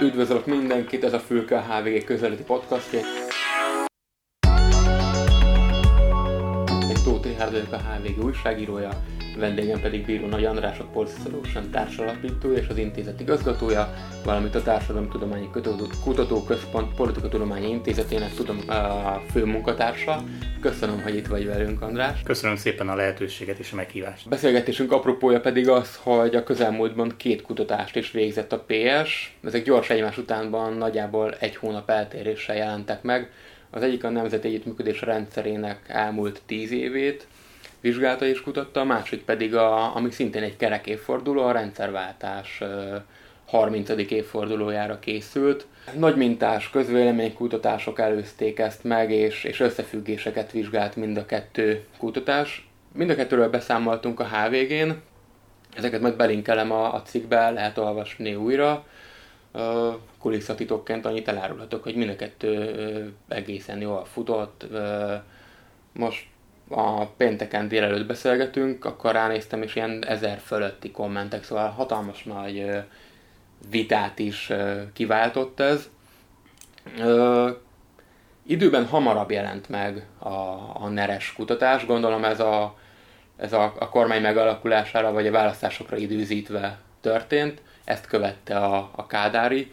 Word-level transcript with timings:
Üdvözlök 0.00 0.46
mindenkit, 0.46 1.04
ez 1.04 1.12
a 1.12 1.18
Fülke 1.18 1.60
HVG 1.60 2.04
közeleti 2.04 2.42
podcastja. 2.42 3.00
Richard 7.50 7.68
vagyok 7.70 7.82
a 7.82 7.92
HVG 7.92 8.24
újságírója, 8.24 8.90
vendégem 9.38 9.80
pedig 9.80 10.04
Bíró 10.04 10.26
Nagy 10.26 10.44
András, 10.44 10.78
a 10.78 10.84
Policy 10.84 11.16
Solution 11.24 11.70
társalapítója 11.70 12.58
és 12.58 12.68
az 12.68 12.76
intézet 12.76 13.20
igazgatója, 13.20 13.94
valamint 14.24 14.54
a 14.54 14.62
Társadalomtudományi 14.62 15.48
Kutatóközpont 16.04 16.94
Politikatudományi 16.94 17.68
Intézetének 17.68 18.34
tudom, 18.34 18.58
a 18.68 19.22
fő 19.30 19.44
munkatársa. 19.44 20.22
Köszönöm, 20.60 21.02
hogy 21.02 21.16
itt 21.16 21.26
vagy 21.26 21.46
velünk, 21.46 21.82
András. 21.82 22.22
Köszönöm 22.22 22.56
szépen 22.56 22.88
a 22.88 22.94
lehetőséget 22.94 23.58
és 23.58 23.72
a 23.72 23.76
meghívást. 23.76 24.28
Beszélgetésünk 24.28 24.92
apropója 24.92 25.40
pedig 25.40 25.68
az, 25.68 25.98
hogy 26.02 26.34
a 26.34 26.42
közelmúltban 26.42 27.12
két 27.16 27.42
kutatást 27.42 27.96
is 27.96 28.10
végzett 28.10 28.52
a 28.52 28.64
PS. 28.66 29.36
Ezek 29.44 29.64
gyors 29.64 29.90
egymás 29.90 30.18
utánban 30.18 30.72
nagyjából 30.72 31.34
egy 31.38 31.56
hónap 31.56 31.90
eltéréssel 31.90 32.56
jelentek 32.56 33.02
meg. 33.02 33.30
Az 33.74 33.82
egyik 33.82 34.04
a 34.04 34.10
Nemzeti 34.10 34.48
Együttműködés 34.48 35.00
rendszerének 35.00 35.80
elmúlt 35.86 36.42
tíz 36.46 36.70
évét, 36.70 37.26
vizsgálta 37.82 38.26
és 38.26 38.42
kutatta, 38.42 38.80
a 38.80 38.84
másik 38.84 39.22
pedig, 39.24 39.54
a, 39.54 39.96
ami 39.96 40.10
szintén 40.10 40.42
egy 40.42 40.56
kerek 40.56 40.86
évforduló, 40.86 41.42
a 41.42 41.52
rendszerváltás 41.52 42.62
30. 43.46 43.88
évfordulójára 43.88 44.98
készült. 44.98 45.66
Nagy 45.98 46.16
mintás 46.16 46.70
közvéleménykutatások 46.70 47.98
előzték 47.98 48.58
ezt 48.58 48.84
meg, 48.84 49.10
és, 49.10 49.44
és 49.44 49.60
összefüggéseket 49.60 50.52
vizsgált 50.52 50.96
mind 50.96 51.16
a 51.16 51.26
kettő 51.26 51.84
kutatás. 51.98 52.68
Mind 52.94 53.10
a 53.10 53.14
kettőről 53.14 53.50
beszámoltunk 53.50 54.20
a 54.20 54.28
HVG-n, 54.28 54.90
ezeket 55.76 56.00
majd 56.00 56.16
belinkelem 56.16 56.70
a, 56.70 56.94
a 56.94 57.02
cikkbe, 57.02 57.50
lehet 57.50 57.78
olvasni 57.78 58.34
újra. 58.34 58.86
Kulisszatitokként 60.18 61.06
annyit 61.06 61.28
elárulhatok, 61.28 61.82
hogy 61.82 61.94
mind 61.94 62.10
a 62.10 62.16
kettő 62.16 63.12
egészen 63.28 63.80
jól 63.80 64.04
futott. 64.04 64.66
Most 65.92 66.26
a 66.72 67.06
pénteken 67.16 67.68
délelőtt 67.68 68.06
beszélgetünk, 68.06 68.84
akkor 68.84 69.12
ránéztem, 69.12 69.62
és 69.62 69.76
ilyen 69.76 70.04
ezer 70.06 70.38
fölötti 70.38 70.90
kommentek, 70.90 71.44
szóval 71.44 71.68
hatalmas 71.68 72.22
nagy 72.22 72.66
vitát 73.70 74.18
is 74.18 74.52
kiváltott 74.92 75.60
ez. 75.60 75.88
Időben 78.46 78.86
hamarabb 78.86 79.30
jelent 79.30 79.68
meg 79.68 80.06
a, 80.18 80.28
a 80.74 80.88
neres 80.88 81.32
kutatás, 81.32 81.86
gondolom 81.86 82.24
ez 82.24 82.40
a, 82.40 82.78
ez 83.36 83.52
a, 83.52 83.74
a 83.78 83.88
kormány 83.88 84.22
megalakulására 84.22 85.12
vagy 85.12 85.26
a 85.26 85.30
választásokra 85.30 85.96
időzítve 85.96 86.80
történt, 87.00 87.60
ezt 87.84 88.06
követte 88.06 88.56
a, 88.56 88.90
a 88.96 89.06
Kádári. 89.06 89.72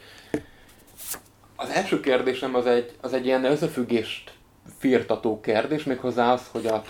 Az 1.56 1.70
első 1.70 2.00
kérdésem 2.00 2.56
az 2.56 2.66
egy, 2.66 2.92
az 3.02 3.14
egy 3.14 3.26
ilyen 3.26 3.46
összefüggést 3.46 4.32
firtató 4.80 5.40
kérdés, 5.40 5.84
méghozzá 5.84 6.34
az, 6.34 6.48
hogy 6.52 6.66
a 6.66 6.84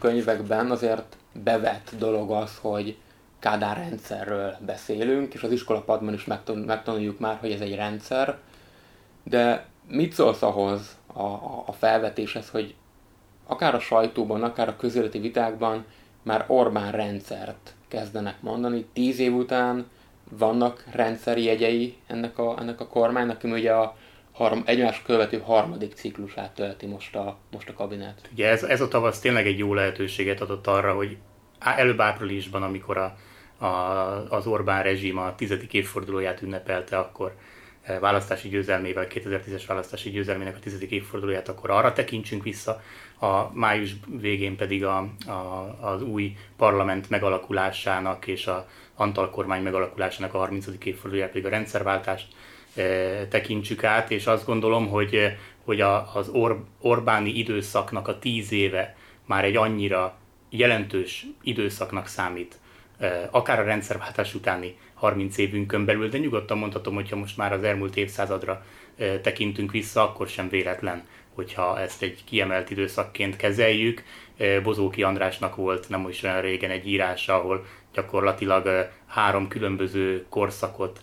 könyvekben 0.00 0.70
azért 0.70 1.16
bevett 1.32 1.90
dolog 1.98 2.30
az, 2.30 2.58
hogy 2.60 2.96
Kádár 3.38 3.76
rendszerről 3.76 4.56
beszélünk, 4.66 5.34
és 5.34 5.42
az 5.42 5.52
iskolapadban 5.52 6.14
is 6.14 6.24
megtanuljuk 6.66 7.18
már, 7.18 7.36
hogy 7.40 7.50
ez 7.50 7.60
egy 7.60 7.74
rendszer, 7.74 8.38
de 9.22 9.66
mit 9.88 10.12
szólsz 10.12 10.42
ahhoz 10.42 10.96
a, 11.06 11.22
a 11.66 11.72
felvetéshez, 11.78 12.48
hogy 12.48 12.74
akár 13.46 13.74
a 13.74 13.80
sajtóban, 13.80 14.42
akár 14.42 14.68
a 14.68 14.76
közéleti 14.76 15.18
vitákban 15.18 15.84
már 16.22 16.44
Orbán 16.46 16.92
rendszert 16.92 17.74
kezdenek 17.88 18.40
mondani, 18.40 18.86
tíz 18.92 19.18
év 19.18 19.34
után 19.34 19.86
vannak 20.30 20.84
rendszeri 20.92 21.42
jegyei 21.44 21.96
ennek 22.06 22.38
a, 22.38 22.56
ennek 22.58 22.80
a 22.80 22.86
kormánynak, 22.86 23.44
ami 23.44 23.52
ugye 23.52 23.72
a 23.72 23.96
harm, 24.32 24.60
egymás 24.64 25.02
követő 25.02 25.38
harmadik 25.38 25.92
ciklusát 25.92 26.54
tölti 26.54 26.86
most 26.86 27.16
a, 27.16 27.38
most 27.50 27.68
a 27.68 27.72
kabinet. 27.72 28.28
Ugye 28.32 28.48
ez, 28.48 28.62
ez 28.62 28.80
a 28.80 28.88
tavasz 28.88 29.20
tényleg 29.20 29.46
egy 29.46 29.58
jó 29.58 29.74
lehetőséget 29.74 30.40
adott 30.40 30.66
arra, 30.66 30.94
hogy 30.94 31.16
előbb 31.58 32.00
áprilisban, 32.00 32.62
amikor 32.62 32.96
a, 32.96 33.16
a, 33.64 33.66
az 34.30 34.46
Orbán 34.46 34.82
rezsim 34.82 35.18
a 35.18 35.34
tizedik 35.34 35.72
évfordulóját 35.72 36.42
ünnepelte, 36.42 36.98
akkor 36.98 37.34
e, 37.82 37.98
választási 37.98 38.48
győzelmével, 38.48 39.06
2010-es 39.08 39.62
választási 39.66 40.10
győzelmének 40.10 40.56
a 40.56 40.60
tizedik 40.60 40.90
évfordulóját, 40.90 41.48
akkor 41.48 41.70
arra 41.70 41.92
tekintsünk 41.92 42.42
vissza, 42.42 42.82
a 43.18 43.52
május 43.52 43.94
végén 44.20 44.56
pedig 44.56 44.84
a, 44.84 44.96
a, 45.26 45.76
az 45.80 46.02
új 46.02 46.36
parlament 46.56 47.10
megalakulásának 47.10 48.26
és 48.26 48.46
a 48.46 48.68
Antal 48.94 49.30
kormány 49.30 49.62
megalakulásának 49.62 50.34
a 50.34 50.38
30. 50.38 50.66
évfordulóját, 50.84 51.30
pedig 51.30 51.46
a 51.46 51.48
rendszerváltást 51.48 52.26
tekintsük 53.28 53.84
át, 53.84 54.10
és 54.10 54.26
azt 54.26 54.46
gondolom, 54.46 54.88
hogy, 54.88 55.14
e, 55.14 55.38
hogy 55.64 55.80
a, 55.80 56.14
az 56.14 56.28
Or, 56.28 56.64
Orbáni 56.80 57.30
időszaknak 57.30 58.08
a 58.08 58.18
tíz 58.18 58.52
éve 58.52 58.96
már 59.26 59.44
egy 59.44 59.56
annyira 59.56 60.16
jelentős 60.50 61.26
időszaknak 61.42 62.06
számít, 62.06 62.58
e, 62.98 63.28
akár 63.30 63.60
a 63.60 63.64
rendszerváltás 63.64 64.34
utáni 64.34 64.76
30 64.94 65.38
évünkön 65.38 65.84
belül, 65.84 66.08
de 66.08 66.18
nyugodtan 66.18 66.58
mondhatom, 66.58 66.94
hogyha 66.94 67.16
most 67.16 67.36
már 67.36 67.52
az 67.52 67.62
elmúlt 67.62 67.96
évszázadra 67.96 68.64
tekintünk 69.22 69.70
vissza, 69.70 70.02
akkor 70.02 70.28
sem 70.28 70.48
véletlen, 70.48 71.02
hogyha 71.34 71.80
ezt 71.80 72.02
egy 72.02 72.24
kiemelt 72.24 72.70
időszakként 72.70 73.36
kezeljük. 73.36 74.02
Bozóki 74.62 75.02
Andrásnak 75.02 75.56
volt 75.56 75.88
nem 75.88 76.08
is 76.08 76.22
olyan 76.22 76.40
régen 76.40 76.70
egy 76.70 76.88
írása, 76.88 77.34
ahol 77.34 77.66
gyakorlatilag 77.94 78.90
három 79.06 79.48
különböző 79.48 80.26
korszakot 80.28 81.00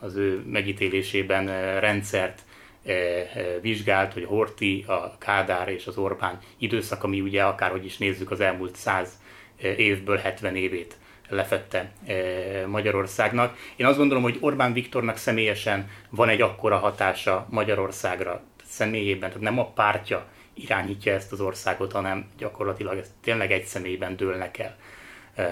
az 0.00 0.16
ő 0.16 0.42
megítélésében 0.46 1.46
rendszert 1.80 2.42
vizsgált, 3.60 4.12
hogy 4.12 4.24
Horti, 4.24 4.84
a 4.88 5.18
Kádár 5.18 5.68
és 5.68 5.86
az 5.86 5.96
Orbán 5.96 6.38
időszak, 6.58 7.04
ami 7.04 7.20
ugye 7.20 7.42
akárhogy 7.42 7.84
is 7.84 7.98
nézzük 7.98 8.30
az 8.30 8.40
elmúlt 8.40 8.76
száz 8.76 9.20
évből 9.76 10.16
70 10.16 10.56
évét 10.56 10.96
lefette 11.28 11.92
Magyarországnak. 12.66 13.56
Én 13.76 13.86
azt 13.86 13.98
gondolom, 13.98 14.22
hogy 14.22 14.36
Orbán 14.40 14.72
Viktornak 14.72 15.16
személyesen 15.16 15.90
van 16.10 16.28
egy 16.28 16.40
akkora 16.40 16.76
hatása 16.76 17.46
Magyarországra 17.50 18.42
személyében, 18.64 19.28
tehát 19.28 19.44
nem 19.44 19.58
a 19.58 19.70
pártja 19.70 20.26
irányítja 20.54 21.12
ezt 21.12 21.32
az 21.32 21.40
országot, 21.40 21.92
hanem 21.92 22.26
gyakorlatilag 22.38 22.98
ez 22.98 23.12
tényleg 23.22 23.52
egy 23.52 23.64
személyben 23.64 24.16
dőlnek 24.16 24.58
el 24.58 24.76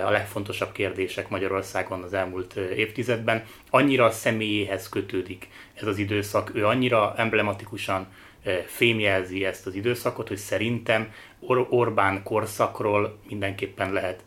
a 0.05 0.11
legfontosabb 0.11 0.73
kérdések 0.73 1.29
Magyarországon 1.29 2.03
az 2.03 2.13
elmúlt 2.15 2.57
évtizedben. 2.57 3.45
Annyira 3.71 4.05
a 4.05 4.11
személyéhez 4.11 4.89
kötődik 4.89 5.49
ez 5.75 5.87
az 5.87 5.99
időszak, 5.99 6.55
ő 6.55 6.67
annyira 6.67 7.15
emblematikusan 7.17 8.07
fémjelzi 8.67 9.45
ezt 9.45 9.67
az 9.67 9.75
időszakot, 9.75 10.29
hogy 10.29 10.37
szerintem 10.37 11.13
Or- 11.41 11.67
Orbán 11.71 12.23
korszakról 12.23 13.19
mindenképpen 13.29 13.93
lehet 13.93 14.25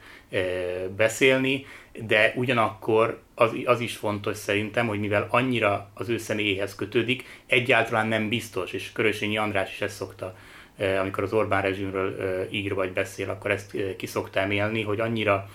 beszélni, 0.95 1.65
de 2.07 2.33
ugyanakkor 2.35 3.21
az, 3.35 3.51
az 3.65 3.79
is 3.79 3.95
fontos 3.95 4.37
szerintem, 4.37 4.87
hogy 4.87 4.99
mivel 4.99 5.27
annyira 5.29 5.91
az 5.93 6.09
ő 6.09 6.17
személyéhez 6.17 6.75
kötődik, 6.75 7.23
egyáltalán 7.45 8.07
nem 8.07 8.29
biztos, 8.29 8.73
és 8.73 8.91
Körösényi 8.91 9.37
András 9.37 9.71
is 9.71 9.81
ezt 9.81 9.95
szokta 9.95 10.35
amikor 10.99 11.23
az 11.23 11.33
Orbán 11.33 11.61
rezsimről 11.61 12.47
ír 12.51 12.73
vagy 12.73 12.91
beszél, 12.91 13.29
akkor 13.29 13.51
ezt 13.51 13.77
ki 13.97 14.05
szoktam 14.05 14.51
élni, 14.51 14.81
hogy 14.81 14.99
annyira 14.99 15.49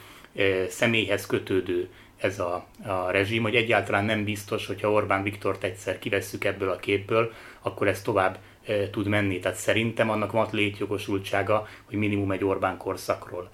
személyhez 0.68 1.26
kötődő 1.26 1.88
ez 2.16 2.38
a, 2.38 2.66
a 2.86 3.10
rezsim, 3.10 3.42
hogy 3.42 3.54
egyáltalán 3.54 4.04
nem 4.04 4.24
biztos, 4.24 4.66
hogyha 4.66 4.90
Orbán 4.90 5.22
Viktort 5.22 5.64
egyszer 5.64 5.98
kivesszük 5.98 6.44
ebből 6.44 6.70
a 6.70 6.76
képből, 6.76 7.32
akkor 7.60 7.88
ez 7.88 8.02
tovább 8.02 8.38
tud 8.90 9.06
menni. 9.06 9.38
Tehát 9.38 9.58
szerintem 9.58 10.10
annak 10.10 10.32
van 10.32 10.48
létjogosultsága, 10.50 11.68
hogy 11.84 11.96
minimum 11.98 12.30
egy 12.30 12.44
Orbán 12.44 12.76
korszakról 12.76 13.50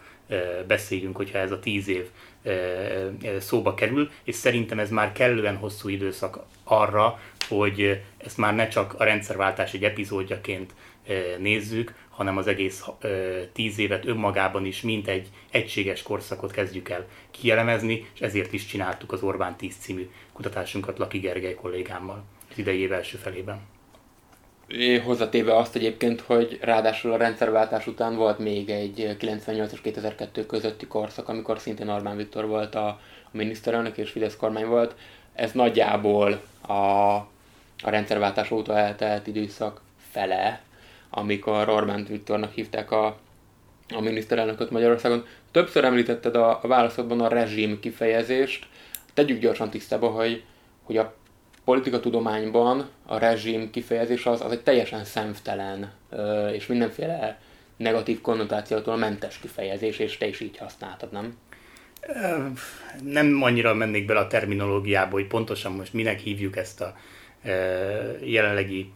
beszéljünk, 0.67 1.17
hogyha 1.17 1.39
ez 1.39 1.51
a 1.51 1.59
tíz 1.59 1.89
év 1.89 2.09
e, 2.43 3.41
szóba 3.41 3.75
kerül, 3.75 4.11
és 4.25 4.35
szerintem 4.35 4.79
ez 4.79 4.91
már 4.91 5.13
kellően 5.13 5.57
hosszú 5.57 5.89
időszak 5.89 6.39
arra, 6.65 7.21
hogy 7.49 8.03
ezt 8.17 8.39
már 8.39 8.55
ne 8.55 8.69
csak 8.69 8.95
a 8.99 9.05
rendszerváltás 9.05 9.73
egy 9.73 9.85
epizódjaként 9.85 10.75
nézzük, 11.39 11.95
hanem 12.09 12.37
az 12.37 12.47
egész 12.47 12.85
tíz 13.53 13.79
évet 13.79 14.07
önmagában 14.07 14.65
is, 14.65 14.81
mint 14.81 15.09
egy 15.09 15.29
egységes 15.51 16.03
korszakot 16.03 16.51
kezdjük 16.51 16.89
el 16.89 17.07
kielemezni, 17.31 18.11
és 18.15 18.21
ezért 18.21 18.53
is 18.53 18.67
csináltuk 18.67 19.13
az 19.13 19.23
Orbán 19.23 19.57
10 19.57 19.77
című 19.77 20.11
kutatásunkat 20.33 20.99
Laki 20.99 21.19
Gergely 21.19 21.55
kollégámmal 21.55 22.25
az 22.51 22.59
idei 22.59 22.81
év 22.81 22.93
első 22.93 23.17
felében. 23.17 23.61
Hozzatéve 25.05 25.57
azt 25.57 25.77
egyébként, 25.77 26.21
hogy 26.21 26.59
ráadásul 26.61 27.13
a 27.13 27.17
rendszerváltás 27.17 27.87
után 27.87 28.17
volt 28.17 28.39
még 28.39 28.71
egy 28.71 29.17
98 29.19 29.73
és 29.73 29.81
2002 29.81 30.47
közötti 30.47 30.87
korszak, 30.87 31.29
amikor 31.29 31.59
szintén 31.59 31.89
Orbán 31.89 32.17
Viktor 32.17 32.47
volt 32.47 32.75
a, 32.75 33.01
miniszterelnök 33.33 33.97
és 33.97 34.11
Fidesz 34.11 34.37
kormány 34.37 34.67
volt. 34.67 34.95
Ez 35.35 35.53
nagyjából 35.53 36.43
a, 36.67 36.73
a 37.83 37.91
rendszerváltás 37.91 38.51
óta 38.51 38.79
eltelt 38.79 39.27
időszak 39.27 39.81
fele, 40.11 40.63
amikor 41.15 41.69
Orbán 41.69 42.07
Viktornak 42.09 42.53
hívták 42.53 42.91
a, 42.91 43.07
a 43.95 44.01
miniszterelnököt 44.01 44.71
Magyarországon. 44.71 45.25
Többször 45.51 45.85
említetted 45.85 46.37
a, 46.37 46.59
a 46.63 46.67
válaszodban 46.67 47.21
a 47.21 47.29
rezsim 47.29 47.81
kifejezést. 47.81 48.67
Tegyük 49.15 49.41
gyorsan 49.41 49.71
tisztába, 49.71 50.09
hogy, 50.09 50.45
hogy 50.83 50.97
a 50.97 51.15
politikatudományban 51.65 52.89
a 53.07 53.19
rezsim 53.19 53.71
kifejezés 53.71 54.27
az, 54.27 54.41
az 54.41 54.53
egy 54.53 54.63
teljesen 54.63 55.05
szemtelen 55.05 55.93
és 56.53 56.67
mindenféle 56.67 57.41
negatív 57.77 58.21
konnotációtól 58.21 58.97
mentes 58.97 59.39
kifejezés, 59.39 59.99
és 59.99 60.17
te 60.17 60.27
is 60.27 60.41
így 60.41 60.57
használtad, 60.57 61.13
nem? 61.13 61.37
Nem 63.03 63.43
annyira 63.43 63.75
mennék 63.75 64.05
bele 64.07 64.21
a 64.21 64.27
terminológiába, 64.27 65.13
hogy 65.13 65.27
pontosan 65.27 65.73
most 65.73 65.93
minek 65.93 66.19
hívjuk 66.19 66.57
ezt 66.57 66.81
a 66.81 66.97
jelenlegi 68.25 68.93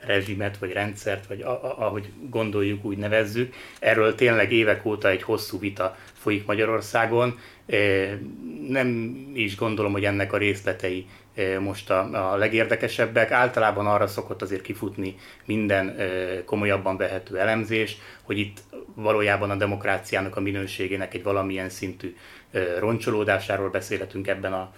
rezsimet, 0.00 0.58
vagy 0.58 0.72
rendszert, 0.72 1.26
vagy 1.26 1.42
ahogy 1.76 2.10
gondoljuk, 2.30 2.84
úgy 2.84 2.98
nevezzük. 2.98 3.54
Erről 3.78 4.14
tényleg 4.14 4.52
évek 4.52 4.84
óta 4.84 5.08
egy 5.08 5.22
hosszú 5.22 5.58
vita 5.58 5.96
folyik 6.12 6.46
Magyarországon. 6.46 7.38
Nem 8.68 9.16
is 9.34 9.56
gondolom, 9.56 9.92
hogy 9.92 10.04
ennek 10.04 10.32
a 10.32 10.36
részletei 10.36 11.06
most 11.60 11.90
a, 11.90 12.32
a 12.32 12.36
legérdekesebbek. 12.36 13.30
Általában 13.30 13.86
arra 13.86 14.06
szokott 14.06 14.42
azért 14.42 14.62
kifutni 14.62 15.14
minden 15.44 15.96
komolyabban 16.44 16.96
vehető 16.96 17.38
elemzés, 17.38 17.96
hogy 18.22 18.38
itt 18.38 18.58
valójában 18.94 19.50
a 19.50 19.56
demokráciának 19.56 20.36
a 20.36 20.40
minőségének 20.40 21.14
egy 21.14 21.22
valamilyen 21.22 21.68
szintű 21.68 22.16
roncsolódásáról 22.78 23.70
beszélhetünk 23.70 24.28
ebben 24.28 24.52
a, 24.52 24.72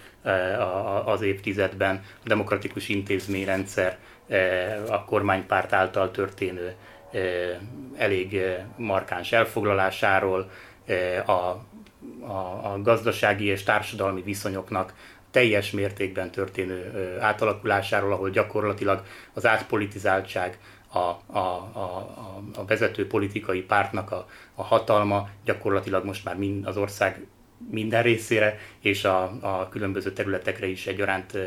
a, 0.59 1.07
az 1.07 1.21
évtizedben. 1.21 2.03
A 2.23 2.27
demokratikus 2.27 2.89
intézményrendszer 2.89 3.97
a 4.89 5.05
kormánypárt 5.05 5.73
által 5.73 6.11
történő 6.11 6.75
elég 7.97 8.41
markáns 8.75 9.31
elfoglalásáról, 9.31 10.49
a, 11.25 11.31
a, 11.31 11.59
a 12.73 12.79
gazdasági 12.81 13.45
és 13.45 13.63
társadalmi 13.63 14.21
viszonyoknak 14.21 14.93
teljes 15.31 15.71
mértékben 15.71 16.31
történő 16.31 17.17
átalakulásáról, 17.19 18.11
ahol 18.11 18.29
gyakorlatilag 18.29 19.03
az 19.33 19.45
átpolitizáltság, 19.45 20.57
a, 20.91 20.97
a, 20.97 21.37
a, 21.37 22.07
a 22.55 22.65
vezető 22.65 23.07
politikai 23.07 23.61
pártnak 23.61 24.11
a, 24.11 24.27
a 24.55 24.63
hatalma 24.63 25.29
gyakorlatilag 25.45 26.05
most 26.05 26.25
már 26.25 26.35
mind 26.35 26.67
az 26.67 26.77
ország 26.77 27.25
minden 27.71 28.03
részére 28.03 28.59
és 28.79 29.03
a, 29.03 29.23
a 29.41 29.69
különböző 29.69 30.13
területekre 30.13 30.67
is 30.67 30.87
egyaránt 30.87 31.37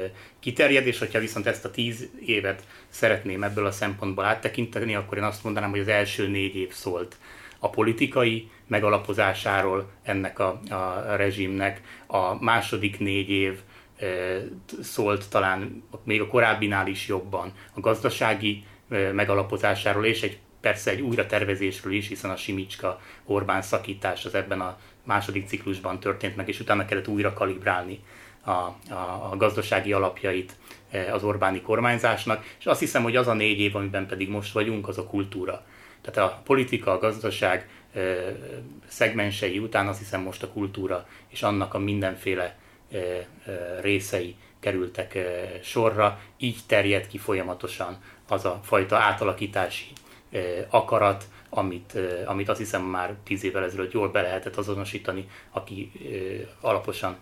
kiterjed, 0.41 0.87
és 0.87 0.99
hogyha 0.99 1.19
viszont 1.19 1.47
ezt 1.47 1.64
a 1.64 1.70
tíz 1.70 2.11
évet 2.25 2.62
szeretném 2.88 3.43
ebből 3.43 3.67
a 3.67 3.70
szempontból 3.70 4.25
áttekinteni, 4.25 4.94
akkor 4.94 5.19
én 5.19 5.25
azt 5.25 5.44
mondanám, 5.44 5.70
hogy 5.70 5.81
az 5.81 5.88
első 5.88 6.29
négy 6.29 6.56
év 6.56 6.73
szólt 6.73 7.17
a 7.59 7.70
politikai 7.70 8.50
megalapozásáról 8.67 9.91
ennek 10.03 10.38
a, 10.38 10.61
a 10.70 11.17
rezsimnek, 11.17 11.81
a 12.06 12.44
második 12.44 12.99
négy 12.99 13.31
év 13.31 13.61
szólt 14.82 15.31
talán 15.31 15.82
még 16.05 16.20
a 16.20 16.26
korábbinál 16.26 16.87
is 16.87 17.09
jobban 17.09 17.53
a 17.75 17.81
gazdasági 17.81 18.64
megalapozásáról, 19.12 20.05
és 20.05 20.23
egy 20.23 20.38
persze 20.61 20.91
egy 20.91 21.00
újra 21.00 21.26
tervezésről 21.26 21.93
is, 21.93 22.09
hiszen 22.09 22.31
a 22.31 22.37
Simicska 22.37 23.00
Orbán 23.25 23.62
szakítás 23.62 24.25
az 24.25 24.35
ebben 24.35 24.61
a 24.61 24.79
második 25.04 25.46
ciklusban 25.46 26.00
történt 26.00 26.37
meg, 26.37 26.49
és 26.49 26.60
utána 26.60 26.84
kellett 26.84 27.08
újra 27.08 27.32
kalibrálni 27.32 28.00
a, 28.40 28.50
a, 28.50 28.76
a 29.31 29.37
gazdasági 29.37 29.93
alapjait 29.93 30.56
az 31.12 31.22
Orbáni 31.25 31.60
kormányzásnak, 31.60 32.44
és 32.58 32.66
azt 32.66 32.81
hiszem, 32.81 33.02
hogy 33.02 33.16
az 33.16 33.26
a 33.26 33.34
négy 33.34 33.60
év, 33.60 33.76
amiben 33.76 34.06
pedig 34.06 34.28
most 34.28 34.52
vagyunk, 34.52 34.88
az 34.88 34.99
a 34.99 35.06
kultúra. 35.06 35.64
Tehát 36.00 36.31
a 36.31 36.40
politika, 36.44 36.90
a 36.90 36.99
gazdaság 36.99 37.69
szegmensei 38.87 39.58
után 39.58 39.88
azt 39.88 39.99
hiszem 39.99 40.20
most 40.20 40.43
a 40.43 40.49
kultúra 40.49 41.06
és 41.28 41.43
annak 41.43 41.75
a 41.75 41.78
mindenféle 41.78 42.58
részei 43.81 44.37
kerültek 44.60 45.19
sorra, 45.62 46.20
így 46.38 46.58
terjed 46.66 47.06
ki 47.06 47.19
folyamatosan 47.19 48.02
az 48.28 48.44
a 48.44 48.60
fajta 48.62 48.96
átalakítási 48.96 49.87
akarat, 50.69 51.25
amit, 51.54 51.99
amit 52.26 52.49
azt 52.49 52.58
hiszem 52.58 52.82
már 52.82 53.14
tíz 53.25 53.44
évvel 53.44 53.64
ezelőtt 53.64 53.93
jól 53.93 54.08
be 54.08 54.22
lehetett 54.22 54.56
azonosítani, 54.56 55.28
aki 55.50 55.93
alaposan 56.60 57.16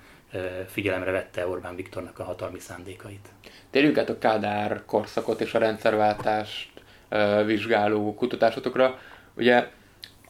figyelemre 0.67 1.11
vette 1.11 1.49
Orbán 1.49 1.77
Viktornak 1.77 2.19
a 2.19 2.25
hatalmi 2.25 2.59
szándékait. 2.59 3.29
Térjünk 3.71 3.99
át 3.99 4.09
a 4.09 4.19
Kádár 4.19 4.83
korszakot 4.87 5.41
és 5.41 5.55
a 5.55 5.59
rendszerváltást 5.59 6.71
vizsgáló 7.45 8.15
kutatásotokra. 8.15 8.99
Ugye 9.35 9.69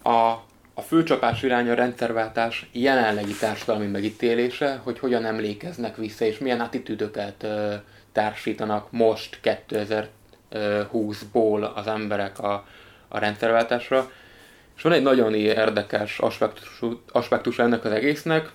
a 0.03 0.49
a 0.81 0.83
főcsapás 0.83 1.43
irány 1.43 1.69
a 1.69 1.75
rendszerváltás 1.75 2.69
jelenlegi 2.73 3.33
társadalmi 3.33 3.87
megítélése, 3.87 4.81
hogy 4.83 4.99
hogyan 4.99 5.25
emlékeznek 5.25 5.97
vissza, 5.97 6.25
és 6.25 6.39
milyen 6.39 6.61
attitűdöket 6.61 7.47
társítanak 8.13 8.91
most 8.91 9.41
2020-ból 10.51 11.75
az 11.75 11.87
emberek 11.87 12.39
a, 12.39 12.67
a 13.11 13.19
rendszerváltásra. 13.19 14.11
És 14.77 14.83
van 14.83 14.93
egy 14.93 15.03
nagyon 15.03 15.35
érdekes 15.35 16.19
aspektus, 16.19 16.81
aspektus 17.13 17.59
ennek 17.59 17.85
az 17.85 17.93
egésznek, 17.93 18.51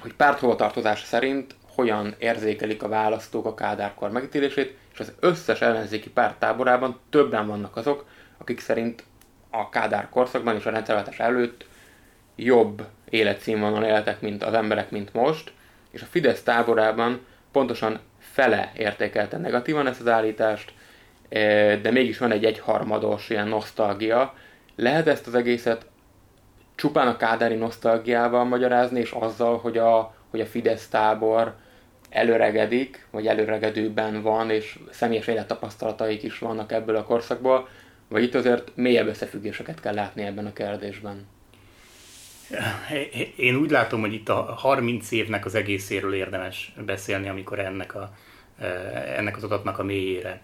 hogy 0.00 0.14
párthovatartozás 0.14 1.02
szerint 1.02 1.54
hogyan 1.74 2.14
érzékelik 2.18 2.82
a 2.82 2.88
választók 2.88 3.46
a 3.46 3.54
Kádárkor 3.54 4.10
megítélését, 4.10 4.76
és 4.92 5.00
az 5.00 5.12
összes 5.20 5.60
ellenzéki 5.60 6.10
párt 6.10 6.38
táborában 6.38 7.00
többen 7.10 7.46
vannak 7.46 7.76
azok, 7.76 8.04
akik 8.38 8.60
szerint 8.60 9.04
a 9.50 9.68
Kádár 9.68 10.08
korszakban 10.08 10.56
és 10.56 10.66
a 10.66 10.70
rendszerváltás 10.70 11.18
előtt 11.18 11.64
jobb 12.36 12.86
életszínvonalon 13.08 13.84
éltek, 13.84 14.20
mint 14.20 14.44
az 14.44 14.54
emberek, 14.54 14.90
mint 14.90 15.12
most, 15.12 15.52
és 15.90 16.02
a 16.02 16.06
Fidesz 16.06 16.42
táborában 16.42 17.20
pontosan 17.52 17.98
fele 18.18 18.72
értékelte 18.76 19.36
negatívan 19.36 19.86
ezt 19.86 20.00
az 20.00 20.08
állítást, 20.08 20.72
de 21.82 21.90
mégis 21.90 22.18
van 22.18 22.32
egy 22.32 22.44
egyharmados 22.44 23.30
ilyen 23.30 23.48
nosztalgia. 23.48 24.34
Lehet 24.76 25.06
ezt 25.06 25.26
az 25.26 25.34
egészet 25.34 25.86
csupán 26.74 27.08
a 27.08 27.16
kádári 27.16 27.54
nosztalgiával 27.54 28.44
magyarázni, 28.44 29.00
és 29.00 29.10
azzal, 29.10 29.58
hogy 29.58 29.78
a, 29.78 30.14
hogy 30.30 30.40
a 30.40 30.46
Fidesz 30.46 30.88
tábor 30.88 31.54
előregedik, 32.10 33.06
vagy 33.10 33.26
előregedőben 33.26 34.22
van, 34.22 34.50
és 34.50 34.78
személyes 34.90 35.26
élettapasztalataik 35.26 36.22
is 36.22 36.38
vannak 36.38 36.72
ebből 36.72 36.96
a 36.96 37.04
korszakból, 37.04 37.68
vagy 38.08 38.22
itt 38.22 38.34
azért 38.34 38.72
mélyebb 38.74 39.06
összefüggéseket 39.06 39.80
kell 39.80 39.94
látni 39.94 40.22
ebben 40.22 40.46
a 40.46 40.52
kérdésben? 40.52 41.26
Én 43.36 43.56
úgy 43.56 43.70
látom, 43.70 44.00
hogy 44.00 44.12
itt 44.12 44.28
a 44.28 44.54
30 44.56 45.10
évnek 45.10 45.44
az 45.44 45.54
egészéről 45.54 46.14
érdemes 46.14 46.72
beszélni, 46.86 47.28
amikor 47.28 47.58
ennek, 47.58 47.94
a, 47.94 48.10
ennek 49.16 49.36
az 49.36 49.44
adatnak 49.44 49.78
a 49.78 49.82
mélyére 49.82 50.40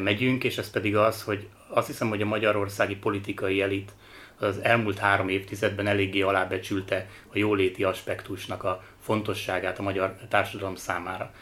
megyünk, 0.00 0.44
és 0.44 0.58
ez 0.58 0.70
pedig 0.70 0.96
az, 0.96 1.22
hogy 1.22 1.48
azt 1.68 1.86
hiszem, 1.86 2.08
hogy 2.08 2.22
a 2.22 2.26
magyarországi 2.26 2.96
politikai 2.96 3.62
elit 3.62 3.92
az 4.38 4.58
elmúlt 4.62 4.98
három 4.98 5.28
évtizedben 5.28 5.86
eléggé 5.86 6.20
alábecsülte 6.20 7.06
a 7.32 7.38
jóléti 7.38 7.84
aspektusnak 7.84 8.64
a 8.64 8.82
fontosságát 9.00 9.78
a 9.78 9.82
magyar 9.82 10.16
társadalom 10.28 10.74
számára. 10.74 11.32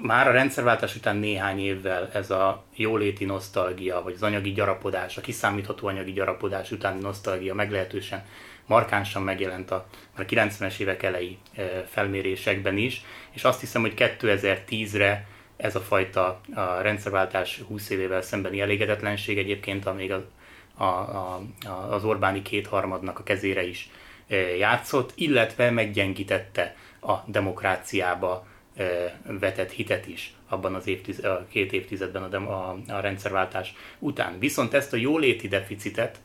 Már 0.00 0.28
a 0.28 0.32
rendszerváltás 0.32 0.96
után 0.96 1.16
néhány 1.16 1.60
évvel 1.60 2.10
ez 2.12 2.30
a 2.30 2.64
jóléti 2.74 3.24
nosztalgia, 3.24 4.02
vagy 4.02 4.14
az 4.14 4.22
anyagi 4.22 4.52
gyarapodás, 4.52 5.16
a 5.16 5.20
kiszámítható 5.20 5.86
anyagi 5.86 6.12
gyarapodás 6.12 6.70
utáni 6.70 7.00
nosztalgia 7.00 7.54
meglehetősen 7.54 8.24
markánsan 8.66 9.22
megjelent 9.22 9.70
a, 9.70 9.86
a 10.16 10.20
90-es 10.20 10.78
évek 10.78 11.02
elejé 11.02 11.38
e, 11.54 11.62
felmérésekben 11.90 12.76
is, 12.76 13.04
és 13.30 13.44
azt 13.44 13.60
hiszem, 13.60 13.80
hogy 13.80 13.94
2010-re 13.96 15.26
ez 15.58 15.74
a 15.74 15.80
fajta 15.80 16.40
a 16.54 16.80
rendszerváltás 16.80 17.60
20 17.68 17.90
évével 17.90 18.22
szembeni 18.22 18.60
elégedetlenség 18.60 19.38
egyébként, 19.38 19.86
amíg 19.86 20.12
a, 20.12 20.24
a, 20.76 20.84
a, 20.84 21.42
az 21.90 22.04
Orbáni 22.04 22.42
kétharmadnak 22.42 23.18
a 23.18 23.22
kezére 23.22 23.66
is 23.66 23.90
e, 24.28 24.36
játszott, 24.36 25.12
illetve 25.14 25.70
meggyengítette 25.70 26.76
a 27.00 27.14
demokráciába 27.26 28.46
vetett 29.24 29.70
hitet 29.70 30.06
is 30.06 30.34
abban 30.48 30.74
az 30.74 30.86
évtiz, 30.86 31.24
a 31.24 31.46
két 31.50 31.72
évtizedben 31.72 32.22
a, 32.22 32.36
a, 32.36 32.76
a 32.88 33.00
rendszerváltás 33.00 33.74
után. 33.98 34.38
Viszont 34.38 34.74
ezt 34.74 34.92
a 34.92 34.96
jóléti 34.96 35.48
deficitet, 35.48 36.18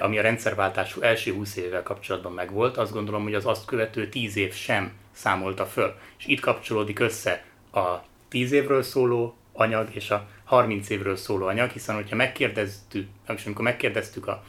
ami 0.00 0.18
a 0.18 0.22
rendszerváltás 0.22 0.96
első 1.00 1.32
20 1.32 1.56
évvel 1.56 1.82
kapcsolatban 1.82 2.32
megvolt, 2.32 2.76
azt 2.76 2.92
gondolom, 2.92 3.22
hogy 3.22 3.34
az 3.34 3.46
azt 3.46 3.64
követő 3.64 4.08
10 4.08 4.36
év 4.36 4.54
sem 4.54 4.92
számolta 5.12 5.66
föl. 5.66 5.94
És 6.18 6.26
itt 6.26 6.40
kapcsolódik 6.40 6.98
össze 6.98 7.44
a 7.72 7.94
10 8.34 8.52
évről 8.52 8.82
szóló 8.82 9.36
anyag 9.52 9.88
és 9.92 10.10
a 10.10 10.28
30 10.44 10.88
évről 10.88 11.16
szóló 11.16 11.46
anyag, 11.46 11.70
hiszen 11.70 11.94
hogyha 11.94 12.16
megkérdeztük, 12.16 13.08
amikor 13.26 13.64
megkérdeztük 13.64 14.26
a 14.26 14.44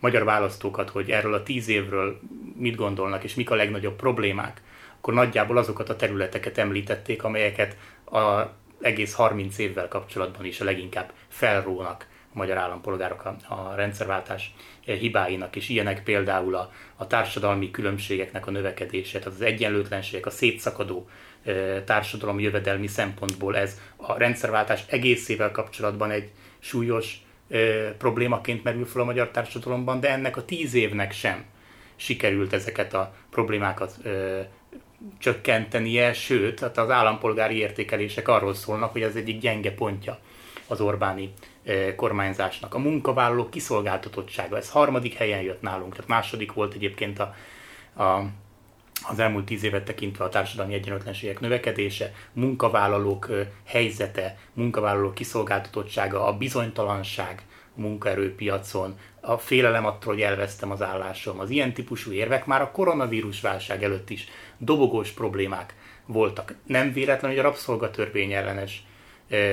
magyar 0.00 0.24
választókat, 0.24 0.90
hogy 0.90 1.10
erről 1.10 1.34
a 1.34 1.42
10 1.42 1.68
évről 1.68 2.20
mit 2.56 2.74
gondolnak, 2.74 3.24
és 3.24 3.34
mik 3.34 3.50
a 3.50 3.54
legnagyobb 3.54 3.96
problémák, 3.96 4.62
akkor 4.96 5.14
nagyjából 5.14 5.56
azokat 5.56 5.88
a 5.88 5.96
területeket 5.96 6.58
említették, 6.58 7.22
amelyeket 7.22 7.76
a 8.10 8.42
egész 8.80 9.14
30 9.14 9.58
évvel 9.58 9.88
kapcsolatban 9.88 10.44
is 10.44 10.60
a 10.60 10.64
leginkább 10.64 11.12
felrónak 11.28 12.06
magyar 12.32 12.56
állampolgárok 12.56 13.24
a, 13.24 13.54
a 13.54 13.74
rendszerváltás 13.74 14.54
hibáinak, 14.84 15.56
és 15.56 15.68
ilyenek 15.68 16.02
például 16.02 16.54
a, 16.54 16.72
a 16.96 17.06
társadalmi 17.06 17.70
különbségeknek 17.70 18.46
a 18.46 18.50
növekedése, 18.50 19.18
tehát 19.18 19.34
az 19.34 19.40
egyenlőtlenségek, 19.40 20.26
a 20.26 20.30
szétszakadó 20.30 21.08
társadalom 21.84 22.40
jövedelmi 22.40 22.86
szempontból 22.86 23.56
ez 23.56 23.80
a 23.96 24.18
rendszerváltás 24.18 24.84
egészével 24.88 25.50
kapcsolatban 25.50 26.10
egy 26.10 26.30
súlyos 26.58 27.16
problémaként 27.98 28.64
merül 28.64 28.86
fel 28.86 29.00
a 29.00 29.04
magyar 29.04 29.30
társadalomban, 29.30 30.00
de 30.00 30.10
ennek 30.10 30.36
a 30.36 30.44
tíz 30.44 30.74
évnek 30.74 31.12
sem 31.12 31.44
sikerült 31.96 32.52
ezeket 32.52 32.94
a 32.94 33.14
problémákat 33.30 33.94
ö, 34.02 34.40
csökkentenie, 35.18 36.12
sőt, 36.12 36.60
hát 36.60 36.78
az 36.78 36.90
állampolgári 36.90 37.56
értékelések 37.56 38.28
arról 38.28 38.54
szólnak, 38.54 38.92
hogy 38.92 39.02
ez 39.02 39.14
egyik 39.14 39.40
gyenge 39.40 39.72
pontja 39.72 40.18
az 40.66 40.80
Orbáni 40.80 41.32
kormányzásnak. 41.96 42.74
A 42.74 42.78
munkavállalók 42.78 43.50
kiszolgáltatottsága, 43.50 44.56
ez 44.56 44.70
harmadik 44.70 45.14
helyen 45.14 45.42
jött 45.42 45.62
nálunk, 45.62 45.92
tehát 45.92 46.08
második 46.08 46.52
volt 46.52 46.74
egyébként 46.74 47.18
a, 47.18 47.34
a 48.02 48.22
az 49.02 49.18
elmúlt 49.18 49.44
tíz 49.44 49.62
évet 49.62 49.84
tekintve 49.84 50.24
a 50.24 50.28
társadalmi 50.28 50.74
egyenlőtlenségek 50.74 51.40
növekedése, 51.40 52.12
munkavállalók 52.32 53.30
helyzete, 53.64 54.38
munkavállalók 54.52 55.14
kiszolgáltatottsága, 55.14 56.26
a 56.26 56.36
bizonytalanság 56.36 57.42
a 57.76 57.80
munkaerőpiacon, 57.80 58.98
a 59.20 59.38
félelem 59.38 59.86
attól, 59.86 60.12
hogy 60.12 60.22
elvesztem 60.22 60.70
az 60.70 60.82
állásom. 60.82 61.38
Az 61.40 61.50
ilyen 61.50 61.72
típusú 61.72 62.12
érvek 62.12 62.46
már 62.46 62.62
a 62.62 62.70
koronavírus 62.70 63.40
válság 63.40 63.84
előtt 63.84 64.10
is 64.10 64.28
dobogós 64.58 65.10
problémák 65.10 65.74
voltak. 66.06 66.54
Nem 66.66 66.92
véletlen, 66.92 67.30
hogy 67.30 67.40
a 67.40 67.42
rabszolgatörvény 67.42 68.32
ellenes 68.32 68.82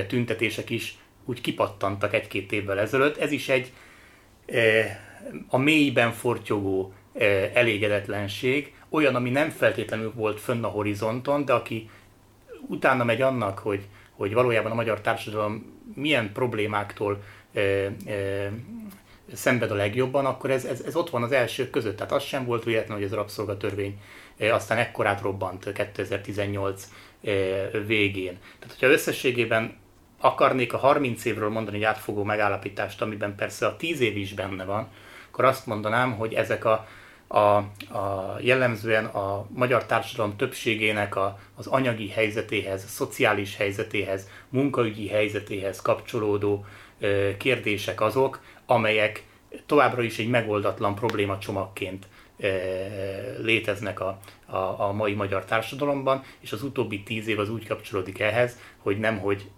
tüntetések 0.06 0.70
is 0.70 0.98
úgy 1.24 1.40
kipattantak 1.40 2.14
egy-két 2.14 2.52
évvel 2.52 2.78
ezelőtt. 2.78 3.16
Ez 3.16 3.32
is 3.32 3.48
egy 3.48 3.72
a 5.48 5.56
mélyben 5.56 6.12
fortyogó 6.12 6.94
elégedetlenség, 7.52 8.74
olyan, 8.88 9.14
ami 9.14 9.30
nem 9.30 9.50
feltétlenül 9.50 10.12
volt 10.14 10.40
fönn 10.40 10.64
a 10.64 10.68
horizonton, 10.68 11.44
de 11.44 11.52
aki 11.52 11.90
utána 12.68 13.04
megy 13.04 13.22
annak, 13.22 13.58
hogy, 13.58 13.86
hogy 14.10 14.32
valójában 14.32 14.70
a 14.70 14.74
magyar 14.74 15.00
társadalom 15.00 15.80
milyen 15.94 16.32
problémáktól 16.32 17.22
e, 17.52 17.60
e, 17.60 17.92
szenved 19.32 19.70
a 19.70 19.74
legjobban, 19.74 20.26
akkor 20.26 20.50
ez, 20.50 20.64
ez, 20.64 20.80
ez 20.80 20.96
ott 20.96 21.10
van 21.10 21.22
az 21.22 21.32
elsők 21.32 21.70
között. 21.70 21.96
Tehát 21.96 22.12
az 22.12 22.22
sem 22.22 22.44
volt 22.44 22.64
véletlen, 22.64 22.96
hogy 22.96 23.06
ez 23.06 23.12
a 23.12 23.16
rabszolgatörvény 23.16 24.00
aztán 24.38 24.78
ekkorát 24.78 25.20
robbant 25.20 25.72
2018 25.72 26.88
e, 27.24 27.30
végén. 27.86 28.38
Tehát, 28.58 28.74
hogyha 28.78 28.94
összességében 28.94 29.76
akarnék 30.20 30.72
a 30.72 30.78
30 30.78 31.24
évről 31.24 31.50
mondani 31.50 31.76
egy 31.76 31.82
átfogó 31.82 32.22
megállapítást, 32.24 33.02
amiben 33.02 33.34
persze 33.34 33.66
a 33.66 33.76
10 33.76 34.00
év 34.00 34.16
is 34.16 34.34
benne 34.34 34.64
van, 34.64 34.88
akkor 35.28 35.44
azt 35.44 35.66
mondanám, 35.66 36.12
hogy 36.12 36.34
ezek 36.34 36.64
a 36.64 36.86
a, 37.28 37.38
a 37.38 38.36
jellemzően 38.40 39.04
a 39.04 39.46
magyar 39.54 39.86
társadalom 39.86 40.36
többségének 40.36 41.16
a, 41.16 41.38
az 41.54 41.66
anyagi 41.66 42.08
helyzetéhez, 42.08 42.84
a 42.84 42.88
szociális 42.88 43.56
helyzetéhez, 43.56 44.28
munkaügyi 44.48 45.08
helyzetéhez 45.08 45.82
kapcsolódó 45.82 46.64
ö, 47.00 47.30
kérdések 47.36 48.00
azok, 48.00 48.40
amelyek 48.66 49.24
továbbra 49.66 50.02
is 50.02 50.18
egy 50.18 50.28
megoldatlan 50.28 50.94
probléma 50.94 51.38
csomagként 51.38 52.06
ö, 52.38 52.48
léteznek 53.42 54.00
a, 54.00 54.18
a, 54.46 54.56
a 54.56 54.92
mai 54.92 55.14
magyar 55.14 55.44
társadalomban, 55.44 56.22
és 56.40 56.52
az 56.52 56.62
utóbbi 56.62 57.02
tíz 57.02 57.28
év 57.28 57.38
az 57.38 57.50
úgy 57.50 57.66
kapcsolódik 57.66 58.18
ehhez, 58.18 58.58
hogy 58.78 58.98
nem 58.98 59.18
hogy 59.18 59.50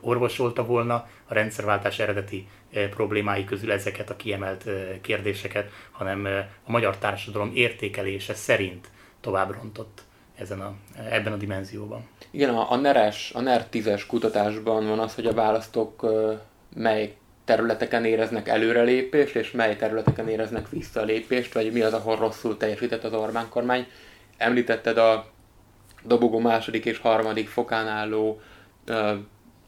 orvosolta 0.00 0.64
volna 0.64 0.94
a 1.26 1.34
rendszerváltás 1.34 1.98
eredeti 1.98 2.48
eh, 2.72 2.88
problémái 2.88 3.44
közül 3.44 3.72
ezeket 3.72 4.10
a 4.10 4.16
kiemelt 4.16 4.66
eh, 4.66 4.98
kérdéseket, 5.00 5.70
hanem 5.90 6.26
eh, 6.26 6.46
a 6.64 6.70
magyar 6.70 6.98
társadalom 6.98 7.50
értékelése 7.54 8.34
szerint 8.34 8.88
tovább 9.20 9.50
rontott 9.54 10.02
ezen 10.36 10.60
a, 10.60 10.74
ebben 11.10 11.32
a 11.32 11.36
dimenzióban. 11.36 12.08
Igen, 12.30 12.54
a, 12.54 12.70
a 12.70 12.76
NERES, 12.76 13.30
a 13.34 13.40
NER 13.40 13.66
10-es 13.72 14.02
kutatásban 14.06 14.88
van 14.88 14.98
az, 14.98 15.14
hogy 15.14 15.26
a 15.26 15.34
választók 15.34 16.06
mely 16.74 17.14
területeken 17.44 18.04
éreznek 18.04 18.48
előrelépést, 18.48 19.34
és 19.34 19.50
mely 19.50 19.76
területeken 19.76 20.28
éreznek 20.28 20.68
visszalépést, 20.68 21.54
vagy 21.54 21.72
mi 21.72 21.80
az, 21.80 21.92
ahol 21.92 22.16
rosszul 22.16 22.56
teljesített 22.56 23.04
az 23.04 23.12
Orbán 23.12 23.48
kormány. 23.48 23.86
Említetted 24.36 24.98
a 24.98 25.26
dobogó 26.02 26.38
második 26.38 26.84
és 26.84 26.98
harmadik 26.98 27.48
fokán 27.48 27.86
álló 27.86 28.40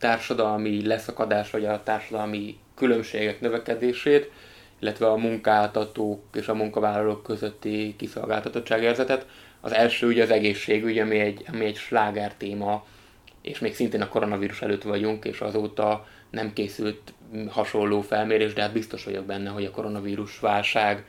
társadalmi 0.02 0.86
leszakadás, 0.86 1.50
vagy 1.50 1.64
a 1.64 1.82
társadalmi 1.82 2.58
különbségek 2.74 3.40
növekedését, 3.40 4.30
illetve 4.78 5.06
a 5.10 5.16
munkáltatók 5.16 6.22
és 6.32 6.48
a 6.48 6.54
munkavállalók 6.54 7.22
közötti 7.22 7.94
kiszolgáltatottságérzetet. 7.98 9.26
Az 9.60 9.72
első 9.72 10.06
ugye 10.06 10.22
az 10.22 10.30
egészségügy, 10.30 10.98
ami 10.98 11.18
egy, 11.18 11.44
ami 11.52 11.64
egy 11.64 11.76
sláger 11.76 12.34
téma, 12.34 12.84
és 13.42 13.58
még 13.58 13.74
szintén 13.74 14.02
a 14.02 14.08
koronavírus 14.08 14.62
előtt 14.62 14.82
vagyunk, 14.82 15.24
és 15.24 15.40
azóta 15.40 16.06
nem 16.30 16.52
készült 16.52 17.12
hasonló 17.48 18.00
felmérés, 18.00 18.52
de 18.52 18.62
hát 18.62 18.72
biztos 18.72 19.04
vagyok 19.04 19.24
benne, 19.24 19.50
hogy 19.50 19.64
a 19.64 19.70
koronavírus 19.70 20.38
válság 20.38 21.04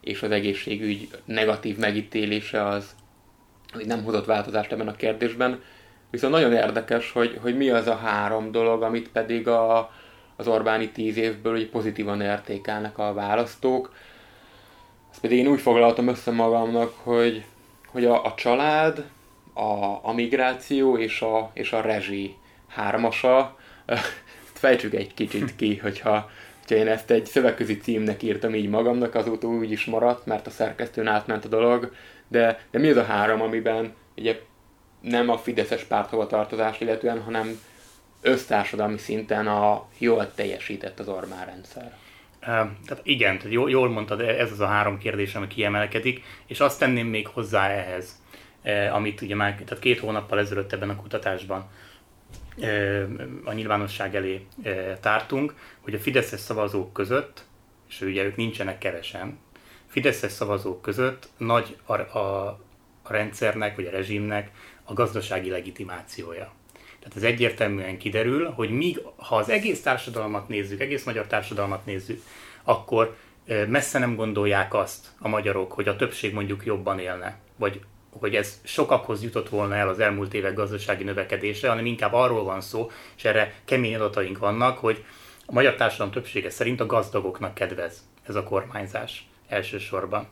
és 0.00 0.22
az 0.22 0.30
egészségügy 0.30 1.08
negatív 1.24 1.76
megítélése 1.76 2.64
az 2.64 2.94
nem 3.86 4.04
hozott 4.04 4.24
változást 4.24 4.72
ebben 4.72 4.88
a 4.88 4.96
kérdésben. 4.96 5.62
Viszont 6.14 6.32
nagyon 6.32 6.52
érdekes, 6.52 7.12
hogy, 7.12 7.38
hogy 7.42 7.56
mi 7.56 7.70
az 7.70 7.86
a 7.86 7.96
három 7.96 8.50
dolog, 8.50 8.82
amit 8.82 9.08
pedig 9.08 9.48
a, 9.48 9.90
az 10.36 10.48
Orbáni 10.48 10.88
tíz 10.88 11.16
évből 11.16 11.52
hogy 11.52 11.68
pozitívan 11.68 12.20
értékelnek 12.20 12.98
a 12.98 13.12
választók. 13.12 13.94
Ezt 15.10 15.20
pedig 15.20 15.38
én 15.38 15.46
úgy 15.46 15.60
foglaltam 15.60 16.08
össze 16.08 16.30
magamnak, 16.30 16.92
hogy, 17.02 17.44
hogy 17.86 18.04
a, 18.04 18.24
a 18.24 18.34
család, 18.36 19.04
a, 19.52 19.98
a 20.02 20.12
migráció 20.12 20.98
és 20.98 21.22
a, 21.22 21.50
és 21.52 21.72
a 21.72 21.80
rezsi 21.80 22.36
hármasa. 22.68 23.56
Fejtsük 24.62 24.94
egy 24.94 25.14
kicsit 25.14 25.56
ki, 25.56 25.76
hogyha, 25.76 26.30
hogyha 26.58 26.74
én 26.76 26.88
ezt 26.88 27.10
egy 27.10 27.26
szövegközi 27.26 27.76
címnek 27.76 28.22
írtam 28.22 28.54
így 28.54 28.68
magamnak, 28.68 29.14
azóta 29.14 29.46
úgy 29.46 29.70
is 29.70 29.84
maradt, 29.84 30.26
mert 30.26 30.46
a 30.46 30.50
szerkesztőn 30.50 31.06
átment 31.06 31.44
a 31.44 31.48
dolog, 31.48 31.92
de, 32.28 32.66
de 32.70 32.78
mi 32.78 32.90
az 32.90 32.96
a 32.96 33.04
három, 33.04 33.40
amiben 33.40 33.94
ugye 34.16 34.40
nem 35.04 35.28
a 35.28 35.38
Fideszes 35.38 35.82
párthovatartozást 35.82 36.80
illetően, 36.80 37.22
hanem 37.22 37.60
össztársadalmi 38.20 38.98
szinten 38.98 39.46
a 39.46 39.86
jól 39.98 40.34
teljesített 40.34 41.00
az 41.00 41.08
Orbán 41.08 41.46
rendszer. 41.46 41.96
Tehát 42.40 43.00
igen, 43.02 43.38
tehát 43.38 43.52
jól, 43.52 43.88
mondtad, 43.88 44.20
ez 44.20 44.52
az 44.52 44.60
a 44.60 44.66
három 44.66 44.98
kérdés, 44.98 45.34
ami 45.34 45.46
kiemelkedik, 45.46 46.22
és 46.46 46.60
azt 46.60 46.78
tenném 46.78 47.06
még 47.06 47.26
hozzá 47.26 47.68
ehhez, 47.68 48.22
amit 48.92 49.20
ugye 49.20 49.34
már 49.34 49.54
tehát 49.54 49.82
két 49.82 49.98
hónappal 49.98 50.38
ezelőtt 50.38 50.72
ebben 50.72 50.90
a 50.90 50.96
kutatásban 50.96 51.70
a 53.44 53.52
nyilvánosság 53.52 54.14
elé 54.16 54.46
tártunk, 55.00 55.54
hogy 55.80 55.94
a 55.94 55.98
Fideszes 55.98 56.40
szavazók 56.40 56.92
között, 56.92 57.44
és 57.88 58.00
ugye 58.00 58.24
ők 58.24 58.36
nincsenek 58.36 58.78
kevesen, 58.78 59.38
Fideszes 59.86 60.32
szavazók 60.32 60.82
között 60.82 61.28
nagy 61.36 61.76
a, 61.84 61.92
a, 61.92 62.58
a 63.04 63.12
rendszernek, 63.12 63.76
vagy 63.76 63.86
a 63.86 63.90
rezsimnek 63.90 64.50
a 64.84 64.92
gazdasági 64.92 65.50
legitimációja. 65.50 66.52
Tehát 66.98 67.16
ez 67.16 67.22
egyértelműen 67.22 67.98
kiderül, 67.98 68.50
hogy 68.50 68.70
míg, 68.70 69.00
ha 69.16 69.36
az 69.36 69.48
egész 69.48 69.82
társadalmat 69.82 70.48
nézzük, 70.48 70.80
egész 70.80 71.04
magyar 71.04 71.26
társadalmat 71.26 71.86
nézzük, 71.86 72.22
akkor 72.62 73.16
messze 73.68 73.98
nem 73.98 74.16
gondolják 74.16 74.74
azt 74.74 75.06
a 75.18 75.28
magyarok, 75.28 75.72
hogy 75.72 75.88
a 75.88 75.96
többség 75.96 76.34
mondjuk 76.34 76.64
jobban 76.64 76.98
élne, 76.98 77.38
vagy 77.56 77.80
hogy 78.10 78.34
ez 78.34 78.60
sokakhoz 78.62 79.22
jutott 79.22 79.48
volna 79.48 79.74
el 79.74 79.88
az 79.88 79.98
elmúlt 79.98 80.34
évek 80.34 80.54
gazdasági 80.54 81.04
növekedése, 81.04 81.68
hanem 81.68 81.86
inkább 81.86 82.12
arról 82.12 82.44
van 82.44 82.60
szó, 82.60 82.90
és 83.16 83.24
erre 83.24 83.54
kemény 83.64 83.94
adataink 83.94 84.38
vannak, 84.38 84.78
hogy 84.78 85.04
a 85.46 85.52
magyar 85.52 85.74
társadalom 85.74 86.12
többsége 86.12 86.50
szerint 86.50 86.80
a 86.80 86.86
gazdagoknak 86.86 87.54
kedvez 87.54 88.08
ez 88.26 88.34
a 88.34 88.42
kormányzás 88.42 89.26
elsősorban. 89.48 90.28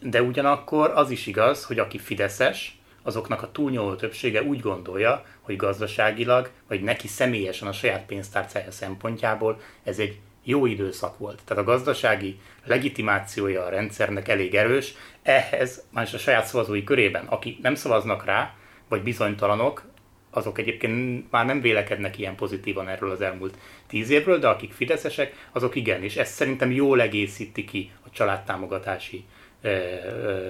De 0.00 0.22
ugyanakkor 0.22 0.90
az 0.94 1.10
is 1.10 1.26
igaz, 1.26 1.64
hogy 1.64 1.78
aki 1.78 1.98
fideszes, 1.98 2.78
azoknak 3.02 3.42
a 3.42 3.52
túlnyomó 3.52 3.94
többsége 3.94 4.42
úgy 4.42 4.60
gondolja, 4.60 5.24
hogy 5.40 5.56
gazdaságilag, 5.56 6.50
vagy 6.68 6.82
neki 6.82 7.08
személyesen 7.08 7.68
a 7.68 7.72
saját 7.72 8.06
pénztárcája 8.06 8.70
szempontjából 8.70 9.60
ez 9.84 9.98
egy 9.98 10.18
jó 10.44 10.66
időszak 10.66 11.18
volt. 11.18 11.40
Tehát 11.44 11.62
a 11.62 11.66
gazdasági 11.66 12.40
legitimációja 12.64 13.64
a 13.64 13.68
rendszernek 13.68 14.28
elég 14.28 14.54
erős, 14.54 14.94
ehhez 15.22 15.84
más 15.90 16.14
a 16.14 16.18
saját 16.18 16.46
szavazói 16.46 16.84
körében, 16.84 17.26
akik 17.26 17.60
nem 17.60 17.74
szavaznak 17.74 18.24
rá, 18.24 18.54
vagy 18.88 19.02
bizonytalanok, 19.02 19.84
azok 20.30 20.58
egyébként 20.58 21.30
már 21.30 21.46
nem 21.46 21.60
vélekednek 21.60 22.18
ilyen 22.18 22.34
pozitívan 22.34 22.88
erről 22.88 23.10
az 23.10 23.20
elmúlt 23.20 23.58
tíz 23.86 24.10
évről, 24.10 24.38
de 24.38 24.48
akik 24.48 24.72
fideszesek, 24.72 25.48
azok 25.52 25.74
igen, 25.74 26.02
és 26.02 26.16
ezt 26.16 26.34
szerintem 26.34 26.70
jól 26.70 27.00
egészíti 27.00 27.64
ki 27.64 27.90
a 28.06 28.10
családtámogatási 28.10 29.24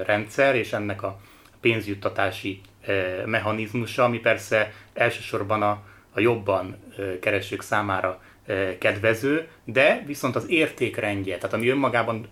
rendszer, 0.05 0.57
és 0.57 0.73
ennek 0.73 1.03
a 1.03 1.21
pénzjuttatási 1.61 2.61
mechanizmusa, 3.25 4.05
ami 4.05 4.19
persze 4.19 4.73
elsősorban 4.95 5.63
a, 5.63 5.83
a 6.13 6.21
jobban 6.21 6.77
keresők 7.21 7.63
számára 7.63 8.23
kedvező, 8.79 9.49
de 9.65 10.03
viszont 10.07 10.37
az 10.37 10.51
értékrendje, 10.51 11.37
tehát 11.37 11.53
ami 11.53 11.69
önmagában 11.69 12.29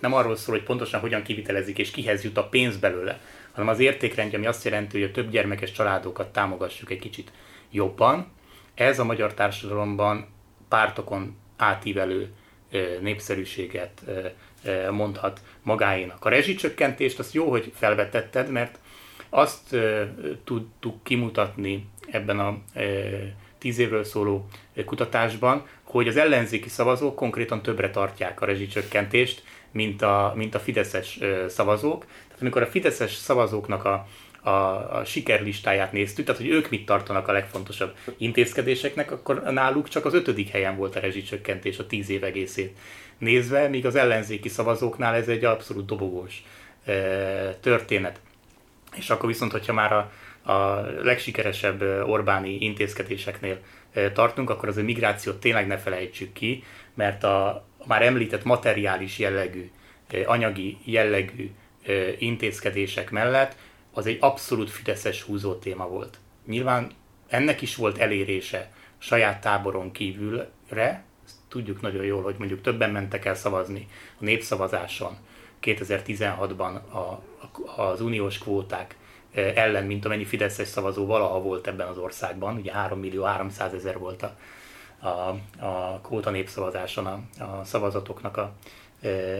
nem 0.00 0.14
arról 0.14 0.36
szól, 0.36 0.54
hogy 0.54 0.64
pontosan 0.64 1.00
hogyan 1.00 1.22
kivitelezik 1.22 1.78
és 1.78 1.90
kihez 1.90 2.24
jut 2.24 2.36
a 2.36 2.48
pénz 2.48 2.76
belőle, 2.76 3.20
hanem 3.52 3.68
az 3.68 3.78
értékrendje, 3.78 4.38
ami 4.38 4.46
azt 4.46 4.64
jelenti, 4.64 5.00
hogy 5.00 5.08
a 5.08 5.12
több 5.12 5.30
gyermekes 5.30 5.72
családokat 5.72 6.32
támogassuk 6.32 6.90
egy 6.90 6.98
kicsit 6.98 7.32
jobban. 7.70 8.26
Ez 8.74 8.98
a 8.98 9.04
magyar 9.04 9.34
társadalomban 9.34 10.28
pártokon 10.68 11.36
átívelő 11.56 12.32
népszerűséget 13.00 14.02
mondhat 14.90 15.40
magáénak. 15.62 16.24
A 16.24 16.28
rezsicsökkentést 16.28 17.18
azt 17.18 17.34
jó, 17.34 17.50
hogy 17.50 17.72
felvetetted, 17.74 18.50
mert 18.50 18.78
azt 19.28 19.76
tudtuk 20.44 21.04
kimutatni 21.04 21.86
ebben 22.10 22.38
a 22.38 22.58
tíz 23.58 23.78
évről 23.78 24.04
szóló 24.04 24.46
kutatásban, 24.84 25.66
hogy 25.82 26.08
az 26.08 26.16
ellenzéki 26.16 26.68
szavazók 26.68 27.16
konkrétan 27.16 27.62
többre 27.62 27.90
tartják 27.90 28.40
a 28.40 28.46
rezsicsökkentést, 28.46 29.42
mint 29.72 30.02
a, 30.02 30.32
mint 30.36 30.54
a 30.54 30.58
fideszes 30.58 31.18
szavazók. 31.48 32.04
Tehát 32.04 32.40
amikor 32.40 32.62
a 32.62 32.66
fideszes 32.66 33.14
szavazóknak 33.14 33.84
a, 33.84 34.06
a, 34.42 34.50
a 34.98 35.02
sikerlistáját 35.04 35.92
néztük, 35.92 36.24
tehát 36.24 36.40
hogy 36.40 36.50
ők 36.50 36.70
mit 36.70 36.86
tartanak 36.86 37.28
a 37.28 37.32
legfontosabb 37.32 37.96
intézkedéseknek, 38.16 39.10
akkor 39.10 39.42
náluk 39.42 39.88
csak 39.88 40.04
az 40.04 40.14
ötödik 40.14 40.48
helyen 40.48 40.76
volt 40.76 40.96
a 40.96 41.00
rezsicsökkentés 41.00 41.78
a 41.78 41.86
tíz 41.86 42.10
év 42.10 42.24
egészét 42.24 42.76
nézve, 43.20 43.68
míg 43.68 43.86
az 43.86 43.94
ellenzéki 43.94 44.48
szavazóknál 44.48 45.14
ez 45.14 45.28
egy 45.28 45.44
abszolút 45.44 45.86
dobogós 45.86 46.42
történet. 47.60 48.20
És 48.96 49.10
akkor 49.10 49.28
viszont, 49.28 49.52
hogyha 49.52 49.72
már 49.72 49.92
a, 49.92 50.10
a 50.52 50.80
legsikeresebb 51.02 51.82
Orbáni 52.08 52.56
intézkedéseknél 52.60 53.58
tartunk, 54.12 54.50
akkor 54.50 54.68
az 54.68 54.76
a 54.76 54.82
migrációt 54.82 55.40
tényleg 55.40 55.66
ne 55.66 55.78
felejtsük 55.78 56.32
ki, 56.32 56.64
mert 56.94 57.24
a, 57.24 57.66
már 57.86 58.02
említett 58.02 58.44
materiális 58.44 59.18
jellegű, 59.18 59.70
anyagi 60.24 60.78
jellegű 60.84 61.50
intézkedések 62.18 63.10
mellett 63.10 63.56
az 63.92 64.06
egy 64.06 64.16
abszolút 64.20 64.70
fideszes 64.70 65.22
húzó 65.22 65.54
téma 65.54 65.88
volt. 65.88 66.18
Nyilván 66.46 66.90
ennek 67.28 67.62
is 67.62 67.76
volt 67.76 67.98
elérése 67.98 68.70
saját 68.98 69.40
táboron 69.40 69.92
kívülre, 69.92 71.02
tudjuk 71.50 71.80
nagyon 71.80 72.04
jól, 72.04 72.22
hogy 72.22 72.34
mondjuk 72.38 72.60
többen 72.60 72.90
mentek 72.90 73.24
el 73.24 73.34
szavazni 73.34 73.88
a 74.20 74.24
népszavazáson 74.24 75.16
2016-ban 75.62 76.80
a, 76.92 77.22
az 77.82 78.00
uniós 78.00 78.38
kvóták 78.38 78.96
ellen, 79.34 79.84
mint 79.84 80.04
amennyi 80.04 80.24
fideszes 80.24 80.68
szavazó 80.68 81.06
valaha 81.06 81.40
volt 81.40 81.66
ebben 81.66 81.88
az 81.88 81.98
országban. 81.98 82.56
Ugye 82.56 82.72
3 82.72 82.98
millió 82.98 83.22
300 83.22 83.74
ezer 83.74 83.98
volt 83.98 84.22
a, 84.22 84.36
a, 85.06 85.38
a 85.66 86.00
kvóta 86.02 86.30
népszavazáson 86.30 87.06
a, 87.06 87.44
a 87.44 87.64
szavazatoknak 87.64 88.36
a, 88.36 88.52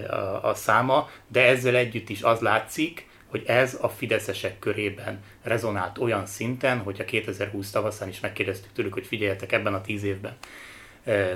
a, 0.08 0.48
a 0.48 0.54
száma, 0.54 1.08
de 1.28 1.46
ezzel 1.46 1.76
együtt 1.76 2.08
is 2.08 2.22
az 2.22 2.40
látszik, 2.40 3.08
hogy 3.26 3.42
ez 3.46 3.78
a 3.80 3.88
fideszesek 3.88 4.58
körében 4.58 5.22
rezonált 5.42 5.98
olyan 5.98 6.26
szinten, 6.26 6.78
hogy 6.78 7.00
a 7.00 7.04
2020 7.04 7.70
tavaszán 7.70 8.08
is 8.08 8.20
megkérdeztük 8.20 8.72
tőlük, 8.72 8.92
hogy 8.92 9.06
figyeljetek 9.06 9.52
ebben 9.52 9.74
a 9.74 9.80
tíz 9.80 10.02
évben, 10.02 10.36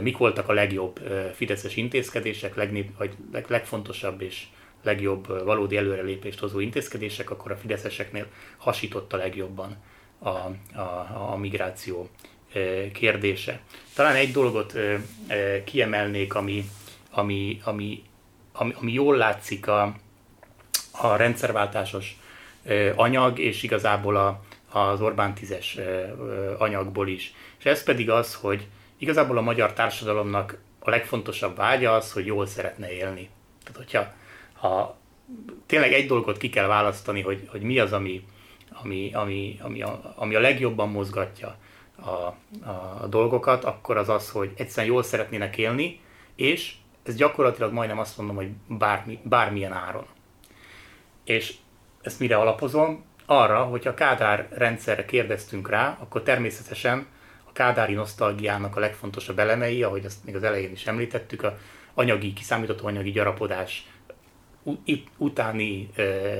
mik 0.00 0.16
voltak 0.16 0.48
a 0.48 0.52
legjobb 0.52 1.00
fideszes 1.34 1.76
intézkedések, 1.76 2.54
vagy 2.54 3.12
leg, 3.32 3.44
legfontosabb 3.48 4.20
és 4.20 4.42
legjobb 4.82 5.44
valódi 5.44 5.76
előrelépést 5.76 6.38
hozó 6.38 6.60
intézkedések, 6.60 7.30
akkor 7.30 7.50
a 7.52 7.56
fideszeseknél 7.56 8.26
hasított 8.56 9.12
a 9.12 9.16
legjobban 9.16 9.76
a, 10.18 10.28
a, 10.28 11.30
a 11.32 11.36
migráció 11.36 12.08
kérdése. 12.92 13.60
Talán 13.94 14.14
egy 14.14 14.32
dolgot 14.32 14.74
kiemelnék, 15.64 16.34
ami, 16.34 16.64
ami, 17.10 17.60
ami, 17.64 18.02
ami, 18.52 18.74
ami 18.80 18.92
jól 18.92 19.16
látszik 19.16 19.66
a, 19.66 19.96
a 20.90 21.16
rendszerváltásos 21.16 22.18
anyag, 22.94 23.38
és 23.38 23.62
igazából 23.62 24.16
a, 24.16 24.42
az 24.78 25.00
Orbán 25.00 25.32
10-es 25.40 25.78
anyagból 26.58 27.08
is. 27.08 27.34
És 27.58 27.64
ez 27.64 27.82
pedig 27.82 28.10
az, 28.10 28.34
hogy 28.34 28.66
igazából 29.04 29.36
a 29.36 29.40
magyar 29.40 29.72
társadalomnak 29.72 30.58
a 30.78 30.90
legfontosabb 30.90 31.56
vágya 31.56 31.92
az, 31.92 32.12
hogy 32.12 32.26
jól 32.26 32.46
szeretne 32.46 32.92
élni. 32.92 33.28
Tehát, 33.62 33.76
hogyha 33.76 34.12
ha 34.52 34.96
tényleg 35.66 35.92
egy 35.92 36.06
dolgot 36.06 36.36
ki 36.36 36.48
kell 36.50 36.66
választani, 36.66 37.22
hogy, 37.22 37.48
hogy 37.50 37.62
mi 37.62 37.78
az, 37.78 37.92
ami, 37.92 38.24
ami, 38.82 39.10
ami, 39.14 39.58
ami, 39.62 39.82
a, 39.82 40.14
ami 40.16 40.34
a 40.34 40.40
legjobban 40.40 40.88
mozgatja 40.88 41.56
a, 41.96 42.10
a, 42.70 43.06
dolgokat, 43.08 43.64
akkor 43.64 43.96
az 43.96 44.08
az, 44.08 44.30
hogy 44.30 44.52
egyszerűen 44.56 44.92
jól 44.92 45.02
szeretnének 45.02 45.56
élni, 45.56 46.00
és 46.34 46.74
ez 47.02 47.14
gyakorlatilag 47.14 47.72
majdnem 47.72 47.98
azt 47.98 48.16
mondom, 48.16 48.36
hogy 48.36 48.48
bármi, 48.66 49.18
bármilyen 49.22 49.72
áron. 49.72 50.06
És 51.24 51.54
ezt 52.02 52.20
mire 52.20 52.36
alapozom? 52.36 53.04
Arra, 53.26 53.64
hogy 53.64 53.86
a 53.86 53.94
Kádár 53.94 54.48
rendszerre 54.50 55.04
kérdeztünk 55.04 55.68
rá, 55.68 55.98
akkor 56.00 56.22
természetesen 56.22 57.06
Kádári 57.54 57.94
nosztalgiának 57.94 58.76
a 58.76 58.80
legfontosabb 58.80 59.38
elemei, 59.38 59.82
ahogy 59.82 60.04
azt 60.04 60.24
még 60.24 60.34
az 60.34 60.42
elején 60.42 60.72
is 60.72 60.86
említettük, 60.86 61.42
a 61.42 61.58
anyagi, 61.94 62.32
kiszámítható 62.32 62.86
anyagi 62.86 63.10
gyarapodás 63.10 63.86
utáni 65.16 65.90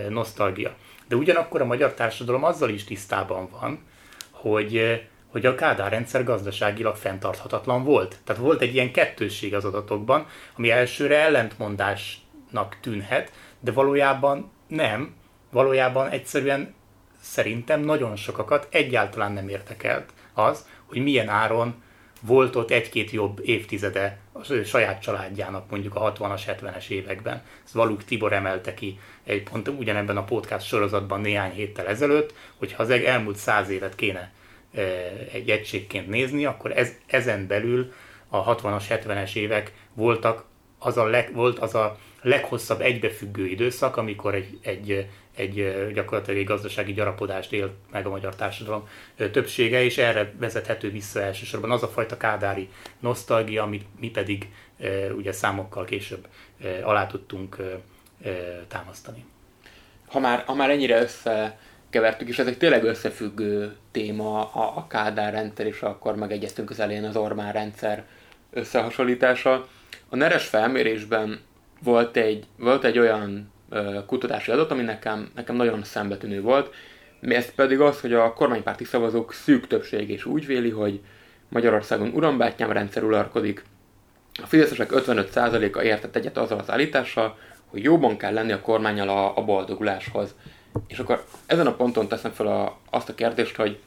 nosztalgia. 0.08 0.74
De 1.08 1.16
ugyanakkor 1.16 1.60
a 1.60 1.64
magyar 1.64 1.94
társadalom 1.94 2.44
azzal 2.44 2.68
is 2.68 2.84
tisztában 2.84 3.48
van, 3.50 3.78
hogy, 4.30 5.02
hogy 5.28 5.46
a 5.46 5.54
Kádár 5.54 5.90
rendszer 5.90 6.24
gazdaságilag 6.24 6.96
fenntarthatatlan 6.96 7.84
volt. 7.84 8.16
Tehát 8.24 8.42
volt 8.42 8.60
egy 8.60 8.74
ilyen 8.74 8.92
kettősség 8.92 9.54
az 9.54 9.64
adatokban, 9.64 10.26
ami 10.56 10.70
elsőre 10.70 11.18
ellentmondásnak 11.18 12.76
tűnhet, 12.80 13.32
de 13.60 13.72
valójában 13.72 14.50
nem, 14.66 15.14
valójában 15.50 16.08
egyszerűen 16.08 16.74
szerintem 17.20 17.80
nagyon 17.80 18.16
sokakat 18.16 18.68
egyáltalán 18.70 19.32
nem 19.32 19.48
értekelt 19.48 20.12
az, 20.34 20.66
hogy 20.94 21.02
milyen 21.02 21.28
áron 21.28 21.82
volt 22.20 22.56
ott 22.56 22.70
egy-két 22.70 23.10
jobb 23.10 23.40
évtizede 23.42 24.18
az 24.32 24.50
ő 24.50 24.64
saját 24.64 25.02
családjának 25.02 25.70
mondjuk 25.70 25.94
a 25.94 26.12
60-as, 26.12 26.40
70-es 26.46 26.88
években. 26.88 27.42
Ezt 27.64 27.72
Valuk 27.72 28.04
Tibor 28.04 28.32
emelte 28.32 28.74
ki 28.74 28.98
egy 29.24 29.42
pont 29.42 29.68
ugyanebben 29.68 30.16
a 30.16 30.24
podcast 30.24 30.66
sorozatban 30.66 31.20
néhány 31.20 31.50
héttel 31.50 31.86
ezelőtt, 31.86 32.34
hogy 32.56 32.72
ha 32.72 32.82
az 32.82 32.90
elmúlt 32.90 33.36
száz 33.36 33.68
évet 33.68 33.94
kéne 33.94 34.32
e, 34.74 34.80
egy 35.32 35.50
egységként 35.50 36.08
nézni, 36.08 36.44
akkor 36.44 36.78
ez, 36.78 36.92
ezen 37.06 37.46
belül 37.46 37.92
a 38.28 38.56
60-as, 38.56 38.84
70-es 38.88 39.34
évek 39.34 39.72
voltak 39.94 40.44
az 40.78 40.96
a 40.96 41.04
leg, 41.04 41.30
volt 41.34 41.58
az 41.58 41.74
a 41.74 41.98
leghosszabb 42.22 42.80
egybefüggő 42.80 43.46
időszak, 43.46 43.96
amikor 43.96 44.34
egy, 44.34 44.58
egy, 44.62 45.06
egy 45.34 45.90
gyakorlatilag 45.94 46.40
egy 46.40 46.46
gazdasági 46.46 46.92
gyarapodást 46.92 47.52
élt 47.52 47.72
meg 47.90 48.06
a 48.06 48.10
magyar 48.10 48.34
társadalom 48.34 48.88
többsége, 49.16 49.82
és 49.82 49.98
erre 49.98 50.32
vezethető 50.38 50.90
vissza 50.90 51.20
elsősorban 51.20 51.70
az 51.70 51.82
a 51.82 51.88
fajta 51.88 52.16
kádári 52.16 52.68
nosztalgia, 53.00 53.62
amit 53.62 53.84
mi 54.00 54.10
pedig 54.10 54.48
ugye 55.16 55.32
számokkal 55.32 55.84
később 55.84 56.26
alá 56.82 57.06
tudtunk 57.06 57.56
támasztani. 58.68 59.24
Ha 60.06 60.18
már, 60.18 60.42
ha 60.46 60.54
már 60.54 60.70
ennyire 60.70 61.00
összekevertük, 61.00 62.28
és 62.28 62.38
ez 62.38 62.46
egy 62.46 62.58
tényleg 62.58 62.84
összefüggő 62.84 63.76
téma 63.90 64.52
a, 64.52 64.76
a 64.76 64.86
Kádár 64.86 65.32
rendszer, 65.32 65.66
és 65.66 65.80
akkor 65.80 66.16
megegyeztünk 66.16 66.70
az 66.70 66.80
elején 66.80 67.04
az 67.04 67.16
Orbán 67.16 67.52
rendszer 67.52 68.04
összehasonlítása. 68.50 69.68
A 70.08 70.16
neres 70.16 70.46
felmérésben 70.46 71.40
volt 71.82 72.16
egy, 72.16 72.44
volt 72.56 72.84
egy 72.84 72.98
olyan 72.98 73.52
kutatási 74.06 74.50
adat, 74.50 74.70
ami 74.70 74.82
nekem, 74.82 75.30
nekem 75.34 75.56
nagyon 75.56 75.84
szembetűnő 75.84 76.40
volt, 76.40 76.74
ez 77.20 77.54
pedig 77.54 77.80
az, 77.80 78.00
hogy 78.00 78.12
a 78.12 78.32
kormánypárti 78.32 78.84
szavazók 78.84 79.32
szűk 79.32 79.66
többség 79.66 80.10
is 80.10 80.24
úgy 80.24 80.46
véli, 80.46 80.70
hogy 80.70 81.00
Magyarországon 81.48 82.10
urambátyám 82.14 82.72
rendszer 82.72 83.02
uralkodik. 83.02 83.64
A 84.42 84.46
fideszesek 84.46 84.90
55%-a 84.92 85.82
értett 85.82 86.16
egyet 86.16 86.36
azzal 86.36 86.58
az 86.58 86.70
állítással, 86.70 87.38
hogy 87.66 87.82
jobban 87.82 88.16
kell 88.16 88.32
lenni 88.32 88.52
a 88.52 88.60
kormányal 88.60 89.08
a, 89.08 89.36
a 89.36 89.44
boldoguláshoz. 89.44 90.34
És 90.86 90.98
akkor 90.98 91.24
ezen 91.46 91.66
a 91.66 91.74
ponton 91.74 92.08
teszem 92.08 92.30
fel 92.30 92.46
a, 92.46 92.78
azt 92.90 93.08
a 93.08 93.14
kérdést, 93.14 93.56
hogy 93.56 93.78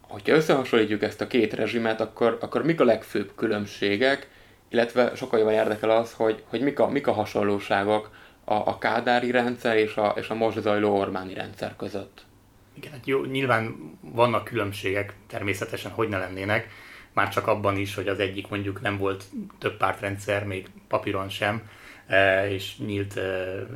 hogyha 0.00 0.34
összehasonlítjuk 0.34 1.02
ezt 1.02 1.20
a 1.20 1.26
két 1.26 1.52
rezsimet, 1.52 2.00
akkor, 2.00 2.38
akkor 2.40 2.64
mik 2.64 2.80
a 2.80 2.84
legfőbb 2.84 3.32
különbségek, 3.36 4.28
illetve 4.68 5.12
sokkal 5.14 5.38
jobban 5.38 5.54
érdekel 5.54 5.90
az, 5.90 6.12
hogy, 6.12 6.42
hogy 6.48 6.60
mik, 6.60 6.78
a, 6.78 6.88
mik 6.88 7.06
a 7.06 7.12
hasonlóságok 7.12 8.10
a, 8.48 8.66
a 8.66 8.78
kádári 8.78 9.30
rendszer 9.30 9.76
és 9.76 9.96
a, 9.96 10.14
és 10.16 10.28
a 10.28 10.34
most 10.34 10.60
zajló 10.60 10.98
Orbáni 10.98 11.34
rendszer 11.34 11.76
között. 11.76 12.26
Igen, 12.74 12.92
hát 12.92 13.06
jó, 13.06 13.24
nyilván 13.24 13.76
vannak 14.00 14.44
különbségek, 14.44 15.14
természetesen, 15.26 15.90
hogy 15.90 16.08
ne 16.08 16.18
lennének, 16.18 16.68
már 17.12 17.28
csak 17.28 17.46
abban 17.46 17.76
is, 17.76 17.94
hogy 17.94 18.08
az 18.08 18.18
egyik 18.18 18.48
mondjuk 18.48 18.80
nem 18.80 18.98
volt 18.98 19.24
több 19.58 19.76
pártrendszer, 19.76 20.44
még 20.44 20.66
papíron 20.88 21.28
sem, 21.28 21.68
e, 22.06 22.50
és 22.50 22.78
nyílt, 22.78 23.16
e, 23.16 23.66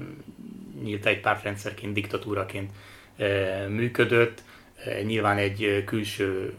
nyílt 0.82 1.06
egy 1.06 1.20
pártrendszerként, 1.20 1.92
diktatúraként 1.92 2.70
e, 3.16 3.26
működött. 3.68 4.42
Nyilván 5.04 5.36
egy 5.36 5.82
külső 5.86 6.54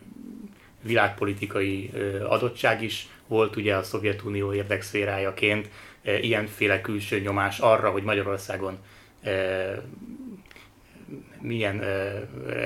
világpolitikai 0.81 1.91
adottság 2.27 2.83
is 2.83 3.07
volt 3.27 3.55
ugye 3.55 3.75
a 3.75 3.83
Szovjetunió 3.83 4.53
érdekszférájaként 4.53 5.69
ilyenféle 6.03 6.81
külső 6.81 7.19
nyomás 7.19 7.59
arra, 7.59 7.89
hogy 7.89 8.03
Magyarországon 8.03 8.77
milyen 11.39 11.79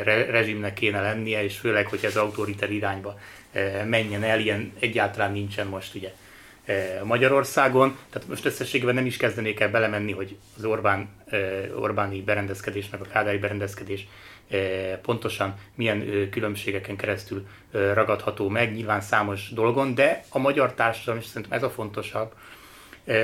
re, 0.04 0.26
rezsimnek 0.26 0.74
kéne 0.74 1.02
lennie, 1.02 1.44
és 1.44 1.58
főleg, 1.58 1.88
hogy 1.88 2.06
ez 2.06 2.16
autoriter 2.16 2.72
irányba 2.72 3.20
menjen 3.86 4.24
el, 4.24 4.40
ilyen 4.40 4.74
egyáltalán 4.80 5.32
nincsen 5.32 5.68
most 5.68 5.96
ugye 5.96 6.14
Magyarországon. 7.04 7.98
Tehát 8.10 8.28
most 8.28 8.46
összességében 8.46 8.96
nem 8.96 9.06
is 9.06 9.18
kezdenék 9.18 9.60
el 9.60 9.70
belemenni, 9.70 10.12
hogy 10.12 10.38
az 10.58 10.64
Orbán, 10.66 11.10
Orbáni 11.76 12.22
berendezkedés, 12.22 12.90
meg 12.90 13.02
a 13.02 13.08
Kádári 13.08 13.38
berendezkedés 13.38 14.08
pontosan 15.02 15.56
milyen 15.76 16.30
különbségeken 16.30 16.96
keresztül 16.96 17.48
ragadható 17.72 18.50
meg, 18.50 18.74
nyilván 18.74 19.02
számos 19.02 19.50
dolgon, 19.50 19.96
de 19.96 20.24
a 20.30 20.38
magyar 20.38 20.74
társadalom, 20.74 21.20
és 21.20 21.26
szerintem 21.26 21.58
ez 21.58 21.64
a 21.64 21.70
fontosabb, 21.70 22.34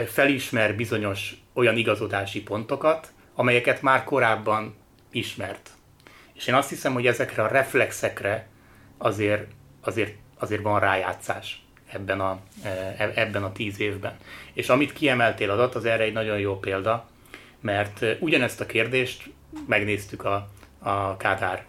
felismer 0.07 0.75
bizonyos 0.75 1.35
olyan 1.53 1.77
igazodási 1.77 2.41
pontokat, 2.43 3.11
amelyeket 3.35 3.81
már 3.81 4.03
korábban 4.03 4.75
ismert. 5.11 5.69
És 6.33 6.47
én 6.47 6.55
azt 6.55 6.69
hiszem, 6.69 6.93
hogy 6.93 7.07
ezekre 7.07 7.43
a 7.43 7.47
reflexekre 7.47 8.47
azért, 8.97 9.47
azért, 9.81 10.15
azért 10.39 10.61
van 10.61 10.79
rájátszás 10.79 11.61
ebben 11.91 12.19
a, 12.19 12.39
e, 12.63 13.11
ebben 13.15 13.43
a 13.43 13.51
tíz 13.51 13.79
évben. 13.79 14.17
És 14.53 14.69
amit 14.69 14.93
kiemeltél 14.93 15.49
adat, 15.49 15.75
az 15.75 15.85
erre 15.85 16.03
egy 16.03 16.13
nagyon 16.13 16.39
jó 16.39 16.59
példa, 16.59 17.09
mert 17.59 18.05
ugyanezt 18.19 18.61
a 18.61 18.65
kérdést 18.65 19.29
megnéztük 19.67 20.23
a, 20.23 20.49
a 20.79 21.17
Kádár 21.17 21.65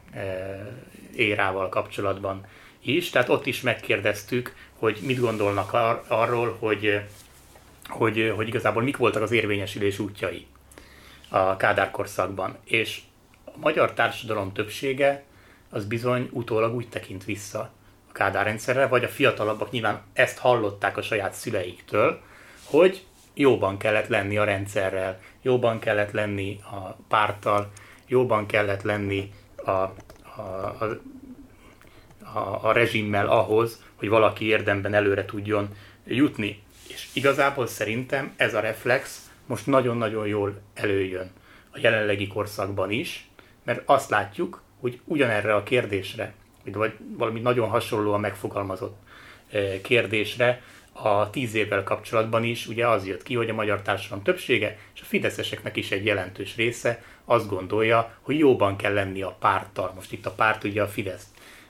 érával 1.17 1.69
kapcsolatban 1.69 2.47
is, 2.81 3.11
tehát 3.11 3.29
ott 3.29 3.47
is 3.47 3.61
megkérdeztük, 3.61 4.55
hogy 4.79 4.99
mit 5.03 5.21
gondolnak 5.21 5.73
ar- 5.73 6.11
arról, 6.11 6.57
hogy, 6.59 7.01
hogy, 7.89 8.33
hogy 8.37 8.49
igazából 8.49 8.83
mik 8.83 8.97
voltak 8.97 9.23
az 9.23 9.33
érvényesülés 9.33 9.99
útjai 9.99 10.47
a 11.29 11.57
Kádár 11.57 11.91
korszakban. 11.91 12.57
És 12.65 13.01
a 13.45 13.51
magyar 13.61 13.93
társadalom 13.93 14.53
többsége 14.53 15.25
az 15.71 15.85
bizony 15.85 16.29
utólag 16.33 16.75
úgy 16.75 16.89
tekint 16.89 17.25
vissza 17.25 17.59
a 18.09 18.13
Kádár 18.13 18.45
rendszerre, 18.45 18.87
vagy 18.87 19.05
a 19.05 19.09
fiatalabbak 19.09 19.71
nyilván 19.71 20.03
ezt 20.13 20.39
hallották 20.39 20.97
a 20.97 21.03
saját 21.03 21.33
szüleiktől, 21.33 22.21
hogy 22.65 23.05
jóban 23.35 23.79
kellett 23.79 24.09
lenni 24.09 24.37
a 24.39 24.45
rendszerrel, 24.45 25.21
jóban 25.43 25.79
kellett 25.79 26.11
lenni 26.11 26.61
a 26.63 26.97
párttal, 27.09 27.71
jóban 28.07 28.47
kellett 28.47 28.83
lenni 28.83 29.33
a, 29.57 29.71
a, 29.71 29.93
a, 30.37 30.85
a, 32.35 32.69
a 32.69 32.73
rezsimmel 32.73 33.27
ahhoz, 33.27 33.83
hogy 33.95 34.09
valaki 34.09 34.45
érdemben 34.45 34.95
előre 34.95 35.25
tudjon 35.25 35.69
jutni. 36.07 36.63
És 36.95 37.09
igazából 37.13 37.67
szerintem 37.67 38.33
ez 38.37 38.55
a 38.55 38.61
reflex 38.61 39.31
most 39.47 39.67
nagyon-nagyon 39.67 40.27
jól 40.27 40.61
előjön 40.75 41.31
a 41.71 41.79
jelenlegi 41.81 42.27
korszakban 42.27 42.91
is, 42.91 43.29
mert 43.65 43.83
azt 43.85 44.11
látjuk, 44.11 44.63
hogy 44.81 45.01
ugyanerre 45.05 45.55
a 45.55 45.63
kérdésre, 45.63 46.35
vagy 46.65 46.93
valami 47.17 47.41
nagyon 47.41 47.69
hasonlóan 47.69 48.21
megfogalmazott 48.21 48.97
eh, 49.51 49.79
kérdésre 49.83 50.63
a 50.93 51.31
tíz 51.31 51.55
évvel 51.55 51.83
kapcsolatban 51.83 52.45
is 52.45 52.67
ugye 52.67 52.89
az 52.89 53.07
jött 53.07 53.23
ki, 53.23 53.35
hogy 53.35 53.49
a 53.49 53.55
magyar 53.55 53.83
társadalom 53.83 54.25
többsége, 54.25 54.79
és 54.95 55.01
a 55.01 55.05
fideszeseknek 55.05 55.77
is 55.77 55.91
egy 55.91 56.05
jelentős 56.05 56.57
része 56.57 57.03
azt 57.25 57.49
gondolja, 57.49 58.19
hogy 58.21 58.39
jóban 58.39 58.77
kell 58.77 58.93
lenni 58.93 59.23
a 59.23 59.37
párttal. 59.41 59.93
Most 59.95 60.13
itt 60.13 60.27
a 60.27 60.31
párt 60.31 60.65
ugye 60.65 60.83
a 60.83 60.89
Fidesz 60.89 61.27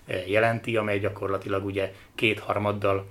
eh, 0.07 0.31
jelenti, 0.31 0.77
amely 0.77 0.99
gyakorlatilag 0.99 1.65
ugye 1.65 1.93
kétharmaddal 2.15 3.07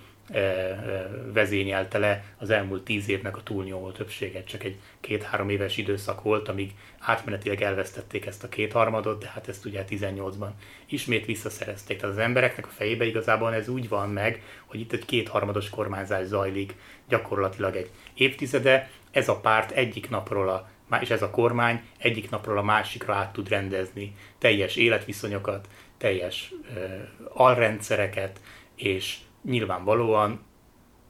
vezényelte 1.34 1.98
le 1.98 2.24
az 2.38 2.50
elmúlt 2.50 2.84
tíz 2.84 3.10
évnek 3.10 3.38
a 3.38 3.44
túlnyomó 3.44 3.92
többséget. 3.92 4.48
Csak 4.48 4.64
egy 4.64 4.78
két-három 5.00 5.50
éves 5.50 5.78
időszak 5.78 6.22
volt, 6.22 6.48
amíg 6.48 6.72
átmenetileg 7.00 7.62
elvesztették 7.62 8.26
ezt 8.26 8.44
a 8.44 8.50
kétharmadot, 8.50 9.20
de 9.22 9.28
hát 9.28 9.48
ezt 9.48 9.66
ugye 9.66 9.86
18-ban 9.90 10.50
ismét 10.86 11.26
visszaszerezték. 11.26 12.00
Tehát 12.00 12.16
az 12.16 12.22
embereknek 12.22 12.66
a 12.66 12.70
fejébe 12.70 13.06
igazából 13.06 13.54
ez 13.54 13.68
úgy 13.68 13.90
van 13.90 14.10
meg, 14.10 14.44
hogy 14.66 14.80
itt 14.80 14.94
egy 14.94 15.06
kétharmados 15.06 15.70
kormányzás 15.70 16.26
zajlik 16.26 16.76
gyakorlatilag 17.08 17.76
egy 17.76 17.90
évtizede. 18.14 18.90
Ez 19.12 19.30
a 19.30 19.40
párt 19.40 19.72
egyik 19.72 20.10
napról 20.10 20.50
a 20.50 20.72
és 21.02 21.10
ez 21.10 21.22
a 21.22 21.30
kormány 21.30 21.82
egyik 21.98 22.30
napról 22.30 22.58
a 22.58 22.64
másikra 22.64 23.14
át 23.14 23.34
tud 23.34 23.50
rendezni 23.50 24.16
teljes 24.38 24.76
életviszonyokat, 24.76 25.68
teljes 25.98 26.54
uh, 26.76 26.94
alrendszereket, 27.34 28.40
és 28.76 29.18
nyilvánvalóan 29.44 30.40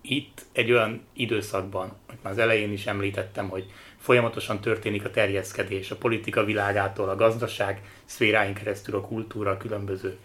itt 0.02 0.46
egy 0.52 0.72
olyan 0.72 1.02
időszakban, 1.14 1.94
amit 2.08 2.24
már 2.24 2.34
az 2.34 2.40
elején 2.40 2.72
is 2.72 2.86
említettem, 2.86 3.50
hogy 3.50 3.66
folyamatosan 3.98 4.62
történik 4.62 5.06
a 5.06 5.12
terjeszkedés 5.12 5.92
a 5.92 5.96
politika 5.96 6.44
világától, 6.44 7.10
a 7.10 7.16
gazdaság 7.16 7.82
szféráin 8.06 8.54
keresztül 8.54 8.96
a 8.96 9.02
kultúra, 9.02 9.52
a 9.52 9.58
különböző 9.58 10.18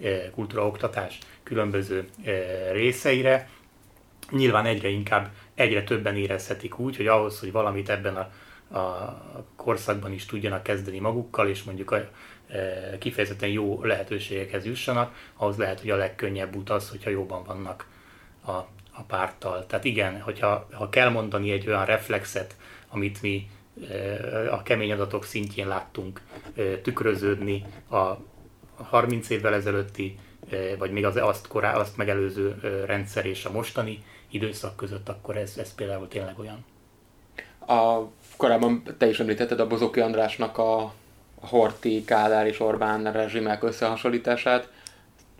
eh, 0.00 0.30
kultúra 0.34 0.66
oktatás 0.66 1.18
különböző 1.42 2.08
eh, 2.24 2.70
részeire. 2.72 3.48
Nyilván 4.30 4.66
egyre 4.66 4.88
inkább, 4.88 5.30
egyre 5.54 5.84
többen 5.84 6.16
érezhetik 6.16 6.78
úgy, 6.78 6.96
hogy 6.96 7.06
ahhoz, 7.06 7.40
hogy 7.40 7.52
valamit 7.52 7.88
ebben 7.88 8.16
a, 8.16 8.30
a 8.72 9.46
korszakban 9.56 10.12
is 10.12 10.26
tudjanak 10.26 10.62
kezdeni 10.62 10.98
magukkal, 10.98 11.48
és 11.48 11.62
mondjuk 11.62 11.90
a, 11.90 12.08
Eh, 12.52 12.98
kifejezetten 12.98 13.48
jó 13.48 13.84
lehetőségekhez 13.84 14.64
jussanak, 14.64 15.14
ahhoz 15.36 15.56
lehet, 15.56 15.80
hogy 15.80 15.90
a 15.90 15.96
legkönnyebb 15.96 16.56
út 16.56 16.70
az, 16.70 16.90
hogyha 16.90 17.10
jóban 17.10 17.44
vannak 17.44 17.86
a, 18.44 18.50
a 18.92 19.02
párttal. 19.06 19.66
Tehát 19.66 19.84
igen, 19.84 20.20
hogyha 20.20 20.68
ha 20.72 20.88
kell 20.88 21.08
mondani 21.08 21.50
egy 21.50 21.66
olyan 21.68 21.84
reflexet, 21.84 22.56
amit 22.88 23.22
mi 23.22 23.50
eh, 23.88 24.52
a 24.52 24.62
kemény 24.62 24.92
adatok 24.92 25.24
szintjén 25.24 25.68
láttunk 25.68 26.20
eh, 26.54 26.78
tükröződni 26.82 27.64
a 27.90 28.16
30 28.76 29.30
évvel 29.30 29.54
ezelőtti, 29.54 30.18
vagy 30.78 30.90
még 30.90 31.04
az 31.04 31.16
azt, 31.16 31.46
korá, 31.46 31.74
azt 31.74 31.96
megelőző 31.96 32.58
rendszer 32.86 33.26
és 33.26 33.44
a 33.44 33.50
mostani 33.50 34.04
időszak 34.30 34.76
között, 34.76 35.08
akkor 35.08 35.36
ez, 35.36 35.58
ez 35.58 35.74
például 35.74 36.08
tényleg 36.08 36.38
olyan. 36.38 36.64
A, 37.66 38.10
korábban 38.42 38.82
te 38.98 39.08
is 39.08 39.20
említetted 39.20 39.60
a 39.60 39.66
Bozoki 39.66 40.00
Andrásnak 40.00 40.58
a 40.58 40.92
Horti, 41.40 42.04
Kádár 42.04 42.46
és 42.46 42.60
Orbán 42.60 43.12
rezsimek 43.12 43.62
összehasonlítását. 43.62 44.68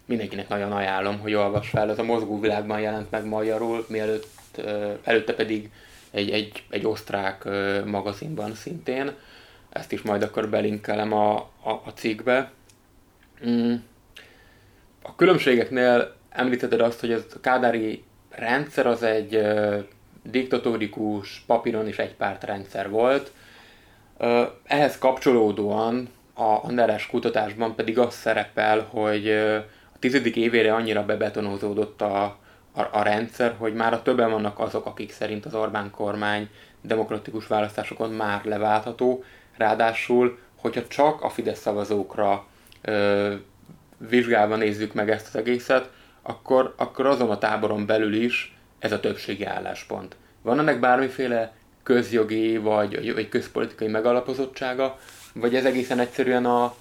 Mindenkinek 0.05 0.49
nagyon 0.49 0.73
ajánlom, 0.73 1.19
hogy 1.19 1.35
olvas 1.35 1.69
fel. 1.69 1.91
Ez 1.91 1.99
a 1.99 2.03
mozgó 2.03 2.41
világban 2.41 2.81
jelent 2.81 3.11
meg 3.11 3.25
magyarul, 3.25 3.85
mielőtt 3.89 4.61
előtte 5.03 5.35
pedig 5.35 5.71
egy, 6.11 6.31
egy, 6.31 6.65
egy 6.71 6.87
osztrák 6.87 7.49
magazinban 7.85 8.55
szintén. 8.55 9.13
Ezt 9.71 9.93
is 9.93 10.03
majd 10.03 10.23
akkor 10.23 10.49
belinkelem 10.49 11.13
a, 11.13 11.37
a, 11.63 11.71
a 11.71 11.93
cikkbe. 11.95 12.53
Mm. 13.47 13.75
A 15.03 15.15
különbségeknél 15.17 16.15
említetted 16.29 16.81
azt, 16.81 17.01
hogy 17.01 17.13
ez 17.13 17.25
a 17.35 17.41
kádári 17.41 18.05
rendszer 18.31 18.87
az 18.87 19.03
egy 19.03 19.43
diktatórikus, 20.23 21.45
papíron 21.47 21.89
is 21.89 21.99
egy 21.99 22.15
párt 22.15 22.45
rendszer 22.45 22.91
volt, 22.91 23.33
ehhez 24.65 24.99
kapcsolódóan 24.99 26.09
a 26.35 26.73
Neres 26.73 27.07
kutatásban 27.07 27.75
pedig 27.75 27.99
az 27.99 28.15
szerepel, 28.15 28.81
hogy 28.91 29.31
a 29.95 29.99
tizedik 29.99 30.37
évére 30.37 30.75
annyira 30.75 31.05
bebetonozódott 31.05 32.01
a, 32.01 32.23
a, 32.73 32.89
a 32.93 33.03
rendszer, 33.03 33.55
hogy 33.59 33.75
már 33.75 33.93
a 33.93 34.03
többen 34.03 34.31
vannak 34.31 34.59
azok, 34.59 34.87
akik 34.87 35.13
szerint 35.13 35.45
az 35.45 35.55
Orbán 35.55 35.91
kormány 35.91 36.49
demokratikus 36.81 37.47
választásokon 37.47 38.11
már 38.11 38.45
leváltható, 38.45 39.25
ráadásul, 39.57 40.39
hogyha 40.57 40.87
csak 40.87 41.23
a 41.23 41.29
Fidesz 41.29 41.61
szavazókra 41.61 42.47
ö, 42.83 43.35
vizsgálva 44.09 44.57
nézzük 44.57 44.95
meg 44.95 45.11
ezt 45.11 45.27
az 45.27 45.37
egészet, 45.37 45.91
akkor, 46.23 46.75
akkor 46.77 47.07
azon 47.07 47.31
a 47.31 47.39
táboron 47.39 47.87
belül 47.87 48.15
is 48.15 48.52
ez 48.83 48.93
a 48.93 49.01
többségi 49.01 49.45
álláspont. 49.45 50.17
Van 50.43 50.59
ennek 50.59 50.81
bármiféle 50.81 51.53
közjogi 51.83 52.57
vagy, 52.57 53.15
vagy 53.15 53.29
közpolitikai 53.29 53.89
megalapozottsága, 53.89 54.99
vagy 55.35 55.55
ez 55.55 55.65
egészen 55.65 55.99
egyszerűen 55.99 56.45
a, 56.47 56.75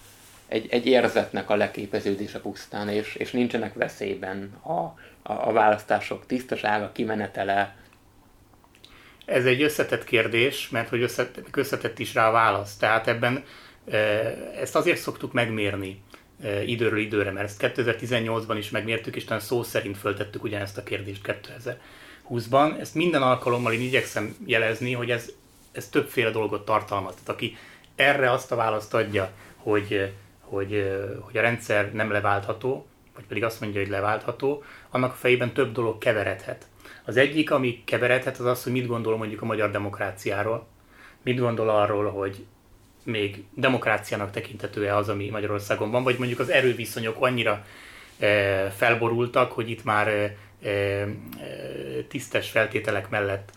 egy, 0.48 0.68
egy 0.70 0.86
érzetnek 0.86 1.50
a 1.50 1.56
leképeződése 1.56 2.40
pusztán, 2.40 2.90
és, 2.90 3.16
és 3.16 3.32
nincsenek 3.32 3.74
veszélyben 3.74 4.54
a, 4.62 4.72
a, 4.72 4.94
a 5.24 5.52
választások 5.52 6.26
tisztasága, 6.26 6.92
kimenetele. 6.92 7.76
Ez 9.26 9.46
egy 9.46 9.62
összetett 9.62 10.04
kérdés, 10.04 10.70
mert 10.70 10.90
hogy 10.90 11.02
összetett, 11.02 11.58
összetett 11.58 12.00
is 12.00 12.14
rá 12.14 12.28
a 12.28 12.32
válasz. 12.32 12.78
Tehát 12.78 13.08
ebben 13.08 13.44
e, 13.92 13.98
ezt 14.60 14.76
azért 14.76 15.00
szoktuk 15.00 15.34
megmérni 15.34 16.02
időről 16.66 17.00
időre, 17.00 17.32
mert 17.32 17.46
ezt 17.46 17.74
2018-ban 17.76 18.56
is 18.58 18.70
megmértük, 18.70 19.16
és 19.16 19.24
talán 19.24 19.44
szó 19.44 19.64
szerint 19.64 19.98
föltettük 19.98 20.44
ugyanezt 20.44 20.78
a 20.78 20.84
kérdést 20.84 21.24
2000 21.24 21.78
20-ban. 22.32 22.80
Ezt 22.80 22.96
minden 22.96 23.22
alkalommal 23.22 23.74
én 23.74 23.82
igyekszem 23.82 24.36
jelezni, 24.46 24.94
hogy 24.94 25.12
ez, 25.12 25.32
ez 25.72 25.90
többféle 25.90 26.30
dolgot 26.30 26.66
tartalmaz. 26.66 27.14
Tehát 27.14 27.30
aki 27.30 27.58
erre 27.96 28.32
azt 28.32 28.52
a 28.52 28.56
választ 28.56 28.94
adja, 28.94 29.32
hogy, 29.56 30.14
hogy, 30.40 31.00
hogy 31.20 31.38
a 31.38 31.42
rendszer 31.42 31.94
nem 31.94 32.12
leváltható, 32.12 32.86
vagy 33.16 33.26
pedig 33.26 33.44
azt 33.44 33.62
mondja, 33.62 33.82
hogy 33.82 33.90
leváltható, 33.90 34.64
annak 34.90 35.12
a 35.12 35.16
fejében 35.16 35.54
több 35.54 35.72
dolog 35.72 35.98
keveredhet. 35.98 36.66
Az 37.06 37.18
egyik, 37.18 37.52
ami 37.52 37.84
keveredhet, 37.86 38.38
az 38.38 38.46
az, 38.46 38.64
hogy 38.64 38.72
mit 38.72 38.88
gondol 38.88 39.18
mondjuk 39.18 39.42
a 39.42 39.46
magyar 39.46 39.72
demokráciáról, 39.72 40.68
mit 41.24 41.40
gondol 41.40 41.70
arról, 41.70 42.12
hogy 42.12 42.46
még 43.04 43.44
demokráciának 43.54 44.32
tekintető-e 44.32 44.96
az, 44.96 45.10
ami 45.10 45.30
Magyarországon 45.30 45.92
van, 45.92 46.04
vagy 46.04 46.18
mondjuk 46.18 46.40
az 46.40 46.50
erőviszonyok 46.50 47.22
annyira 47.22 47.66
e, 48.20 48.70
felborultak, 48.70 49.52
hogy 49.52 49.70
itt 49.70 49.84
már 49.84 50.08
e, 50.08 50.36
e, 50.70 51.06
tisztes 52.08 52.50
feltételek 52.50 53.10
mellett 53.10 53.52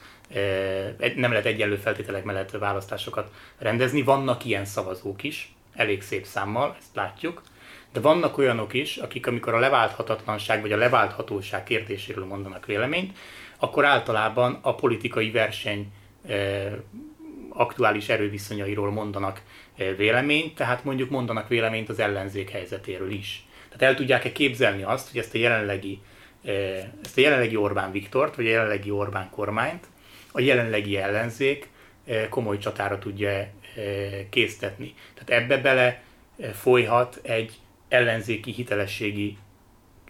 nem 1.17 1.31
lehet 1.31 1.47
egyenlő 1.47 1.77
feltételek 1.77 2.25
mellett 2.25 2.51
választásokat 2.51 3.31
rendezni. 3.59 4.03
Vannak 4.03 4.45
ilyen 4.45 4.65
szavazók 4.65 5.23
is, 5.23 5.55
elég 5.75 6.03
szép 6.03 6.25
számmal, 6.25 6.77
ezt 6.79 6.95
látjuk, 6.95 7.43
de 7.93 8.01
vannak 8.01 8.39
olyanok 8.39 8.73
is, 8.73 8.97
akik 8.97 9.27
amikor 9.27 9.55
a 9.55 9.59
leválthatatlanság 9.59 10.61
vagy 10.61 10.73
a 10.73 10.77
leválthatóság 10.77 11.65
kérdéséről 11.65 12.25
mondanak 12.25 12.67
véleményt, 12.67 13.17
akkor 13.59 13.85
általában 13.85 14.59
a 14.63 14.75
politikai 14.75 15.31
verseny 15.31 15.93
aktuális 17.57 18.09
erőviszonyairól 18.09 18.91
mondanak 18.91 19.43
véleményt, 19.97 20.55
tehát 20.55 20.85
mondjuk 20.85 21.11
mondanak 21.11 21.49
véleményt 21.49 21.89
az 21.89 21.99
ellenzék 21.99 22.51
helyzetéről 22.51 23.11
is. 23.11 23.47
Tehát 23.69 23.83
el 23.83 23.95
tudják-e 23.95 24.33
képzelni 24.33 24.83
azt, 24.83 25.11
hogy 25.11 25.21
ezt 25.21 25.35
a 25.35 25.39
jelenlegi, 25.39 26.01
ezt 27.03 27.19
a 27.19 27.21
jelenlegi 27.21 27.57
Orbán 27.57 27.93
Viktort, 27.93 28.37
vagy 28.37 28.47
a 28.47 28.51
jelenlegi 28.51 28.91
Orbán 28.91 29.31
kormányt 29.31 29.87
a 30.33 30.41
jelenlegi 30.41 30.97
ellenzék 30.97 31.69
komoly 32.29 32.59
csatára 32.59 32.99
tudja 32.99 33.49
késztetni. 34.31 34.95
Tehát 35.15 35.43
ebbe 35.43 35.59
bele 35.59 36.03
folyhat 36.53 37.21
egy 37.23 37.53
ellenzéki 37.89 38.53
hitelességi 38.53 39.39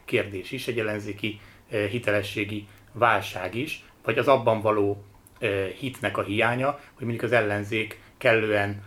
kérdés 0.05 0.53
is, 0.53 0.67
egy 0.67 0.79
ellenzéki 0.79 1.41
hitelességi 1.91 2.67
válság 2.93 3.55
is, 3.55 3.85
vagy 4.05 4.19
az 4.19 4.29
abban 4.29 4.61
való 4.61 5.05
hitnek 5.79 6.17
a 6.17 6.23
hiánya, 6.23 6.81
hogy 6.95 7.07
mondjuk 7.07 7.23
az 7.23 7.33
ellenzék 7.33 7.99
kellően 8.19 8.83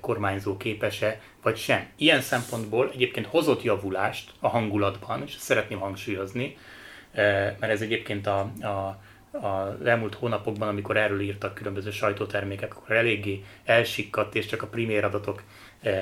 kormányzó 0.00 0.56
képese, 0.56 1.20
vagy 1.42 1.56
sem. 1.56 1.86
Ilyen 1.96 2.20
szempontból 2.20 2.90
egyébként 2.94 3.26
hozott 3.26 3.62
javulást 3.62 4.30
a 4.40 4.48
hangulatban, 4.48 5.22
és 5.26 5.34
ezt 5.34 5.42
szeretném 5.42 5.78
hangsúlyozni, 5.78 6.56
mert 7.60 7.62
ez 7.62 7.80
egyébként 7.80 8.26
a, 8.26 8.38
a 8.60 9.00
a 9.42 9.76
elmúlt 9.84 10.14
hónapokban, 10.14 10.68
amikor 10.68 10.96
erről 10.96 11.20
írtak 11.20 11.54
különböző 11.54 11.90
sajtótermékek, 11.90 12.76
akkor 12.76 12.96
eléggé 12.96 13.44
elsikkadt, 13.64 14.34
és 14.34 14.46
csak 14.46 14.62
a 14.62 14.66
primér 14.66 15.04
adatok 15.04 15.42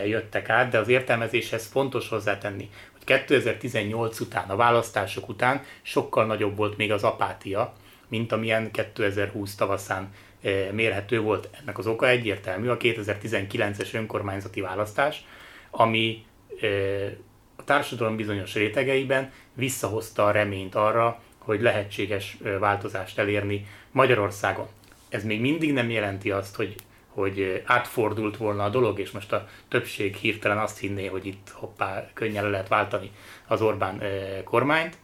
jöttek 0.06 0.48
át, 0.48 0.70
de 0.70 0.78
az 0.78 0.88
értelmezéshez 0.88 1.66
fontos 1.66 2.08
hozzátenni, 2.08 2.70
hogy 2.92 3.04
2018 3.04 4.20
után, 4.20 4.48
a 4.48 4.56
választások 4.56 5.28
után 5.28 5.62
sokkal 5.82 6.26
nagyobb 6.26 6.56
volt 6.56 6.76
még 6.76 6.92
az 6.92 7.02
apátia, 7.02 7.74
mint 8.14 8.33
amilyen 8.33 8.70
2020 8.70 9.55
tavaszán 9.55 10.11
eh, 10.42 10.68
mérhető 10.72 11.20
volt. 11.20 11.48
Ennek 11.61 11.79
az 11.79 11.87
oka 11.87 12.09
egyértelmű, 12.09 12.68
a 12.68 12.77
2019-es 12.77 13.94
önkormányzati 13.94 14.61
választás, 14.61 15.24
ami 15.70 16.24
eh, 16.61 17.12
a 17.57 17.64
társadalom 17.64 18.16
bizonyos 18.16 18.55
rétegeiben 18.55 19.33
visszahozta 19.55 20.24
a 20.24 20.31
reményt 20.31 20.74
arra, 20.74 21.20
hogy 21.38 21.61
lehetséges 21.61 22.37
eh, 22.44 22.59
változást 22.59 23.18
elérni 23.18 23.66
Magyarországon. 23.90 24.66
Ez 25.09 25.24
még 25.24 25.40
mindig 25.40 25.72
nem 25.72 25.90
jelenti 25.90 26.31
azt, 26.31 26.57
hogy, 26.57 26.74
hogy 27.09 27.62
átfordult 27.64 28.37
volna 28.37 28.64
a 28.64 28.68
dolog, 28.68 28.98
és 28.98 29.11
most 29.11 29.33
a 29.33 29.48
többség 29.68 30.14
hirtelen 30.14 30.59
azt 30.59 30.79
hinné, 30.79 31.07
hogy 31.07 31.27
itt 31.27 31.50
hoppá, 31.53 32.11
könnyen 32.12 32.50
lehet 32.50 32.68
váltani 32.68 33.11
az 33.46 33.62
Orbán 33.62 34.03
kormányt, 34.44 34.96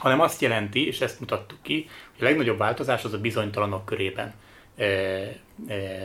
hanem 0.00 0.20
azt 0.20 0.40
jelenti, 0.40 0.86
és 0.86 1.00
ezt 1.00 1.20
mutattuk 1.20 1.62
ki, 1.62 1.88
a 2.20 2.24
legnagyobb 2.24 2.58
változás 2.58 3.04
az 3.04 3.12
a 3.12 3.18
bizonytalanok 3.18 3.84
körében 3.84 4.34
e, 4.76 4.84
e, 4.84 5.36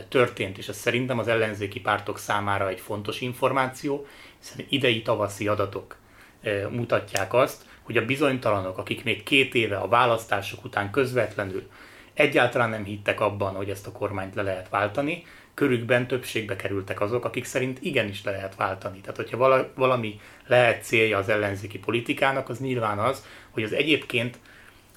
történt, 0.08 0.58
és 0.58 0.68
ez 0.68 0.76
szerintem 0.76 1.18
az 1.18 1.28
ellenzéki 1.28 1.80
pártok 1.80 2.18
számára 2.18 2.68
egy 2.68 2.80
fontos 2.80 3.20
információ, 3.20 4.06
hiszen 4.38 4.66
idei 4.68 5.02
tavaszi 5.02 5.48
adatok 5.48 5.96
e, 6.42 6.68
mutatják 6.68 7.34
azt, 7.34 7.64
hogy 7.82 7.96
a 7.96 8.04
bizonytalanok, 8.04 8.78
akik 8.78 9.04
még 9.04 9.22
két 9.22 9.54
éve 9.54 9.76
a 9.76 9.88
választások 9.88 10.64
után 10.64 10.90
közvetlenül 10.90 11.68
egyáltalán 12.16 12.70
nem 12.70 12.84
hittek 12.84 13.20
abban, 13.20 13.54
hogy 13.54 13.70
ezt 13.70 13.86
a 13.86 13.92
kormányt 13.92 14.34
le 14.34 14.42
lehet 14.42 14.68
váltani, 14.68 15.24
körükben 15.54 16.06
többségbe 16.06 16.56
kerültek 16.56 17.00
azok, 17.00 17.24
akik 17.24 17.44
szerint 17.44 17.78
igenis 17.82 18.24
le 18.24 18.30
lehet 18.30 18.56
váltani. 18.56 19.00
Tehát, 19.00 19.16
hogyha 19.16 19.70
valami 19.74 20.20
lehet 20.46 20.84
célja 20.84 21.18
az 21.18 21.28
ellenzéki 21.28 21.78
politikának, 21.78 22.48
az 22.48 22.58
nyilván 22.58 22.98
az, 22.98 23.24
hogy 23.50 23.62
az 23.62 23.72
egyébként 23.72 24.38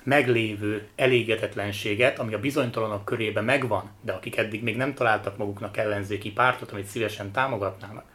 meglévő 0.03 0.87
elégedetlenséget, 0.95 2.19
ami 2.19 2.33
a 2.33 2.39
bizonytalanok 2.39 3.05
körében 3.05 3.43
megvan, 3.43 3.91
de 4.01 4.11
akik 4.11 4.37
eddig 4.37 4.63
még 4.63 4.75
nem 4.75 4.93
találtak 4.93 5.37
maguknak 5.37 5.77
ellenzéki 5.77 6.31
pártot, 6.31 6.71
amit 6.71 6.85
szívesen 6.85 7.31
támogatnának, 7.31 8.05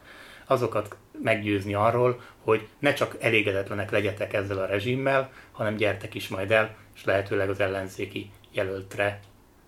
azokat 0.46 0.96
meggyőzni 1.22 1.74
arról, 1.74 2.20
hogy 2.38 2.68
ne 2.78 2.92
csak 2.92 3.16
elégedetlenek 3.20 3.90
legyetek 3.90 4.32
ezzel 4.32 4.58
a 4.58 4.66
rezsimmel, 4.66 5.32
hanem 5.52 5.76
gyertek 5.76 6.14
is 6.14 6.28
majd 6.28 6.50
el, 6.50 6.76
és 6.94 7.04
lehetőleg 7.04 7.50
az 7.50 7.60
ellenzéki 7.60 8.30
jelöltre 8.52 9.20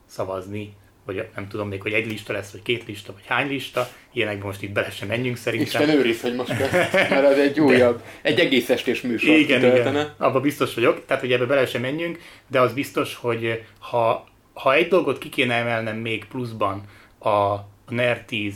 szavazni, 0.06 0.76
vagy 1.06 1.28
nem 1.34 1.48
tudom 1.48 1.68
még, 1.68 1.82
hogy 1.82 1.92
egy 1.92 2.06
lista 2.06 2.32
lesz, 2.32 2.50
vagy 2.50 2.62
két 2.62 2.86
lista, 2.86 3.12
vagy 3.12 3.26
hány 3.26 3.48
lista, 3.48 3.88
ilyenekben 4.12 4.46
most 4.46 4.62
itt 4.62 4.70
bele 4.70 4.90
sem 4.90 5.08
menjünk 5.08 5.36
szerintem. 5.36 5.82
Isten 5.82 5.96
őriz, 5.98 6.20
hogy 6.20 6.34
most 6.34 6.58
mert 6.92 7.12
ez 7.12 7.38
egy 7.38 7.60
újabb, 7.70 7.96
de, 7.96 8.02
egy 8.22 8.38
egész 8.38 8.68
estés 8.70 9.00
műsor 9.00 9.36
igen, 9.36 9.64
igen, 9.64 10.14
abban 10.16 10.42
biztos 10.42 10.74
vagyok, 10.74 11.06
tehát 11.06 11.22
hogy 11.22 11.32
ebbe 11.32 11.44
bele 11.44 11.66
sem 11.66 11.80
menjünk, 11.80 12.18
de 12.46 12.60
az 12.60 12.72
biztos, 12.72 13.14
hogy 13.14 13.64
ha, 13.78 14.28
ha 14.52 14.74
egy 14.74 14.88
dolgot 14.88 15.18
ki 15.18 15.28
kéne 15.28 15.54
emelnem 15.54 15.96
még 15.96 16.24
pluszban 16.24 16.82
a 17.20 17.56
NER 17.88 18.24
10, 18.24 18.54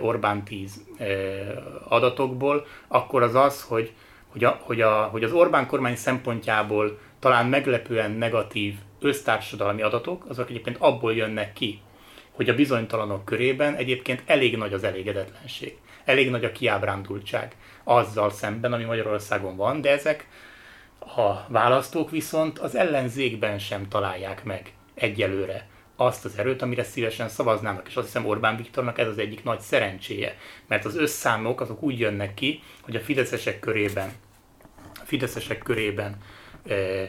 Orbán 0.00 0.44
10 0.44 0.84
adatokból, 1.88 2.66
akkor 2.88 3.22
az 3.22 3.34
az, 3.34 3.62
hogy, 3.62 3.92
hogy, 4.28 4.44
a, 4.44 4.60
hogy, 4.62 4.80
a, 4.80 5.02
hogy 5.02 5.24
az 5.24 5.32
Orbán 5.32 5.66
kormány 5.66 5.96
szempontjából 5.96 6.98
talán 7.18 7.46
meglepően 7.46 8.10
negatív 8.10 8.74
össztársadalmi 9.00 9.82
adatok, 9.82 10.24
azok 10.28 10.50
egyébként 10.50 10.76
abból 10.78 11.14
jönnek 11.14 11.52
ki, 11.52 11.80
hogy 12.30 12.48
a 12.48 12.54
bizonytalanok 12.54 13.24
körében 13.24 13.74
egyébként 13.74 14.22
elég 14.26 14.56
nagy 14.56 14.72
az 14.72 14.84
elégedetlenség, 14.84 15.76
elég 16.04 16.30
nagy 16.30 16.44
a 16.44 16.52
kiábrándultság 16.52 17.56
azzal 17.84 18.30
szemben, 18.30 18.72
ami 18.72 18.84
Magyarországon 18.84 19.56
van, 19.56 19.80
de 19.80 19.90
ezek 19.90 20.28
a 20.98 21.44
választók 21.48 22.10
viszont 22.10 22.58
az 22.58 22.74
ellenzékben 22.74 23.58
sem 23.58 23.88
találják 23.88 24.44
meg 24.44 24.72
egyelőre 24.94 25.68
azt 25.96 26.24
az 26.24 26.38
erőt, 26.38 26.62
amire 26.62 26.84
szívesen 26.84 27.28
szavaznának, 27.28 27.88
és 27.88 27.96
azt 27.96 28.06
hiszem 28.06 28.26
Orbán 28.26 28.56
Viktornak 28.56 28.98
ez 28.98 29.06
az 29.06 29.18
egyik 29.18 29.44
nagy 29.44 29.60
szerencséje, 29.60 30.36
mert 30.66 30.84
az 30.84 30.96
összámok 30.96 31.60
azok 31.60 31.82
úgy 31.82 31.98
jönnek 31.98 32.34
ki, 32.34 32.62
hogy 32.80 32.96
a 32.96 33.00
fideszesek 33.00 33.60
körében, 33.60 34.12
a 34.94 35.04
fideszesek 35.04 35.58
körében 35.58 36.16
eh, 36.66 37.08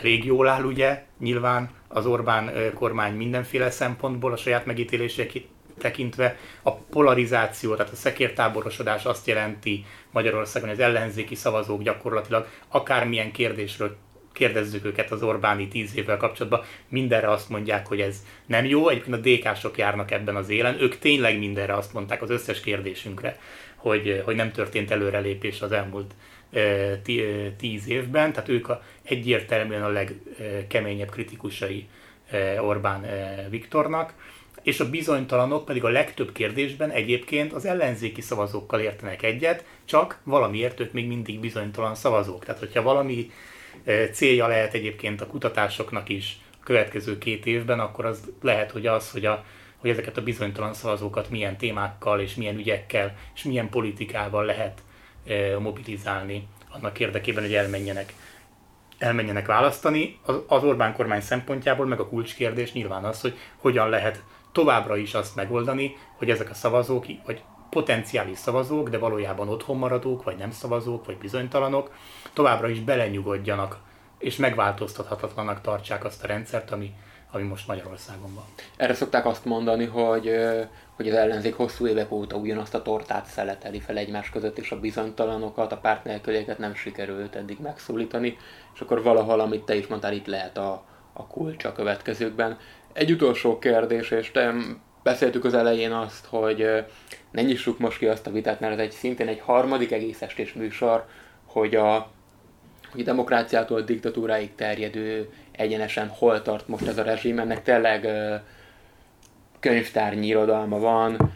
elég 0.00 0.24
jól 0.24 0.48
áll, 0.48 0.62
ugye, 0.62 1.02
nyilván 1.18 1.70
az 1.88 2.06
Orbán 2.06 2.52
kormány 2.74 3.14
mindenféle 3.14 3.70
szempontból 3.70 4.32
a 4.32 4.36
saját 4.36 4.66
megítélések 4.66 5.32
tekintve 5.78 6.36
a 6.62 6.74
polarizáció, 6.74 7.74
tehát 7.74 7.92
a 7.92 7.96
szekértáborosodás 7.96 9.04
azt 9.04 9.26
jelenti 9.26 9.84
Magyarországon, 10.10 10.68
hogy 10.68 10.78
az 10.80 10.84
ellenzéki 10.84 11.34
szavazók 11.34 11.82
gyakorlatilag 11.82 12.46
akármilyen 12.68 13.32
kérdésről 13.32 13.96
kérdezzük 14.32 14.84
őket 14.84 15.10
az 15.10 15.22
Orbáni 15.22 15.68
tíz 15.68 15.96
évvel 15.96 16.16
kapcsolatban, 16.16 16.62
mindenre 16.88 17.30
azt 17.30 17.48
mondják, 17.48 17.86
hogy 17.86 18.00
ez 18.00 18.16
nem 18.46 18.64
jó. 18.64 18.88
Egyébként 18.88 19.16
a 19.16 19.50
DK-sok 19.50 19.78
járnak 19.78 20.10
ebben 20.10 20.36
az 20.36 20.48
élen, 20.48 20.80
ők 20.80 20.98
tényleg 20.98 21.38
mindenre 21.38 21.74
azt 21.74 21.92
mondták 21.92 22.22
az 22.22 22.30
összes 22.30 22.60
kérdésünkre, 22.60 23.38
hogy, 23.76 24.22
hogy 24.24 24.34
nem 24.34 24.52
történt 24.52 24.90
előrelépés 24.90 25.62
az 25.62 25.72
elmúlt 25.72 26.14
tíz 27.56 27.88
évben, 27.88 28.32
tehát 28.32 28.48
ők 28.48 28.68
a, 28.68 28.82
egyértelműen 29.02 29.82
a 29.82 29.88
legkeményebb 29.88 31.10
kritikusai 31.10 31.88
Orbán 32.60 33.06
Viktornak, 33.50 34.14
és 34.62 34.80
a 34.80 34.90
bizonytalanok 34.90 35.64
pedig 35.64 35.84
a 35.84 35.88
legtöbb 35.88 36.32
kérdésben 36.32 36.90
egyébként 36.90 37.52
az 37.52 37.64
ellenzéki 37.64 38.20
szavazókkal 38.20 38.80
értenek 38.80 39.22
egyet, 39.22 39.64
csak 39.84 40.18
valamiért 40.22 40.80
ők 40.80 40.92
még 40.92 41.06
mindig 41.06 41.40
bizonytalan 41.40 41.94
szavazók. 41.94 42.44
Tehát, 42.44 42.60
hogyha 42.60 42.82
valami 42.82 43.30
célja 44.12 44.46
lehet 44.46 44.74
egyébként 44.74 45.20
a 45.20 45.26
kutatásoknak 45.26 46.08
is 46.08 46.38
a 46.60 46.64
következő 46.64 47.18
két 47.18 47.46
évben, 47.46 47.80
akkor 47.80 48.04
az 48.04 48.30
lehet, 48.42 48.70
hogy 48.70 48.86
az, 48.86 49.10
hogy, 49.10 49.26
a, 49.26 49.44
hogy 49.76 49.90
ezeket 49.90 50.16
a 50.16 50.22
bizonytalan 50.22 50.74
szavazókat 50.74 51.30
milyen 51.30 51.56
témákkal 51.56 52.20
és 52.20 52.34
milyen 52.34 52.56
ügyekkel 52.56 53.16
és 53.34 53.42
milyen 53.42 53.68
politikával 53.68 54.44
lehet 54.44 54.82
mobilizálni 55.58 56.48
annak 56.68 57.00
érdekében, 57.00 57.42
hogy 57.42 57.54
elmenjenek, 57.54 58.12
elmenjenek 58.98 59.46
választani. 59.46 60.18
Az 60.46 60.64
Orbán 60.64 60.92
kormány 60.92 61.20
szempontjából 61.20 61.86
meg 61.86 62.00
a 62.00 62.08
kulcskérdés 62.08 62.72
nyilván 62.72 63.04
az, 63.04 63.20
hogy 63.20 63.38
hogyan 63.56 63.88
lehet 63.88 64.22
továbbra 64.52 64.96
is 64.96 65.14
azt 65.14 65.34
megoldani, 65.34 65.96
hogy 66.16 66.30
ezek 66.30 66.50
a 66.50 66.54
szavazók, 66.54 67.06
vagy 67.26 67.42
potenciális 67.70 68.38
szavazók, 68.38 68.88
de 68.88 68.98
valójában 68.98 69.48
otthon 69.48 69.76
maradók, 69.76 70.22
vagy 70.22 70.36
nem 70.36 70.50
szavazók, 70.50 71.04
vagy 71.04 71.18
bizonytalanok, 71.18 71.90
továbbra 72.32 72.68
is 72.68 72.80
belenyugodjanak, 72.80 73.78
és 74.18 74.36
megváltoztathatatlanak 74.36 75.60
tartsák 75.60 76.04
azt 76.04 76.24
a 76.24 76.26
rendszert, 76.26 76.70
ami, 76.70 76.92
ami 77.34 77.44
most 77.44 77.66
Magyarországon 77.66 78.34
van. 78.34 78.44
Erre 78.76 78.94
szokták 78.94 79.26
azt 79.26 79.44
mondani, 79.44 79.84
hogy, 79.84 80.36
hogy 80.96 81.08
az 81.08 81.14
ellenzék 81.14 81.54
hosszú 81.54 81.86
évek 81.86 82.12
óta 82.12 82.36
ugyanazt 82.36 82.74
a 82.74 82.82
tortát 82.82 83.26
szeleteli 83.26 83.80
fel 83.80 83.96
egymás 83.96 84.30
között, 84.30 84.58
és 84.58 84.70
a 84.70 84.80
bizonytalanokat, 84.80 85.72
a 85.72 85.76
párt 85.76 86.04
nélkülieket 86.04 86.58
nem 86.58 86.74
sikerült 86.74 87.34
eddig 87.34 87.58
megszólítani, 87.60 88.36
és 88.74 88.80
akkor 88.80 89.02
valahol, 89.02 89.40
amit 89.40 89.64
te 89.64 89.74
is 89.74 89.86
mondtál, 89.86 90.12
itt 90.12 90.26
lehet 90.26 90.58
a, 90.58 90.84
a 91.12 91.26
kulcs 91.26 91.64
a 91.64 91.72
következőkben. 91.72 92.58
Egy 92.92 93.10
utolsó 93.10 93.58
kérdés, 93.58 94.10
és 94.10 94.30
te 94.30 94.54
beszéltük 95.02 95.44
az 95.44 95.54
elején 95.54 95.92
azt, 95.92 96.26
hogy 96.26 96.84
ne 97.30 97.42
nyissuk 97.42 97.78
most 97.78 97.98
ki 97.98 98.06
azt 98.06 98.26
a 98.26 98.30
vitát, 98.30 98.60
mert 98.60 98.72
ez 98.72 98.78
egy 98.78 98.90
szintén 98.90 99.28
egy 99.28 99.40
harmadik 99.40 99.92
egész 99.92 100.22
estés 100.22 100.52
műsor, 100.52 101.06
hogy 101.44 101.74
a, 101.74 102.10
hogy 102.92 103.04
demokráciától 103.04 103.78
a 103.78 103.82
diktatúráig 103.82 104.54
terjedő 104.54 105.32
egyenesen 105.56 106.08
hol 106.08 106.42
tart 106.42 106.68
most 106.68 106.86
ez 106.86 106.98
a 106.98 107.02
rezsim, 107.02 107.38
ennek 107.38 107.62
tényleg 107.62 108.08
könyvtárnyi 109.60 110.26
irodalma 110.26 110.78
van, 110.78 111.32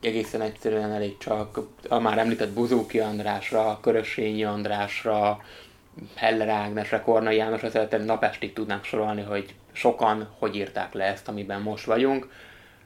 egészen 0.00 0.40
egyszerűen 0.40 0.92
elég 0.92 1.18
csak 1.18 1.60
a 1.88 1.98
már 1.98 2.18
említett 2.18 2.52
Buzóki 2.52 2.98
Andrásra, 2.98 3.78
Körösényi 3.82 4.44
Andrásra, 4.44 5.40
Heller 6.14 6.48
Ágnesre, 6.48 7.00
Kornai 7.00 7.36
Jánosra 7.36 7.70
szeretem 7.70 8.02
napestig 8.02 8.52
tudnánk 8.52 8.84
sorolni, 8.84 9.22
hogy 9.22 9.54
sokan 9.72 10.28
hogy 10.38 10.56
írták 10.56 10.92
le 10.92 11.04
ezt, 11.04 11.28
amiben 11.28 11.60
most 11.60 11.84
vagyunk. 11.84 12.30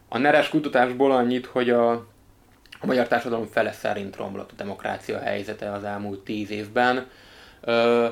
A 0.09 0.19
neres 0.19 0.49
kutatásból 0.49 1.13
annyit, 1.13 1.47
hogy 1.47 1.71
a, 1.71 1.91
a 2.81 2.87
magyar 2.87 3.09
társadalom 3.09 3.47
fele 3.47 3.73
szerint 3.73 4.17
romlott 4.17 4.51
a 4.51 4.55
demokrácia 4.57 5.19
helyzete 5.19 5.73
az 5.73 5.85
elmúlt 5.85 6.21
tíz 6.21 6.51
évben. 6.51 7.07
Ö, 7.61 8.09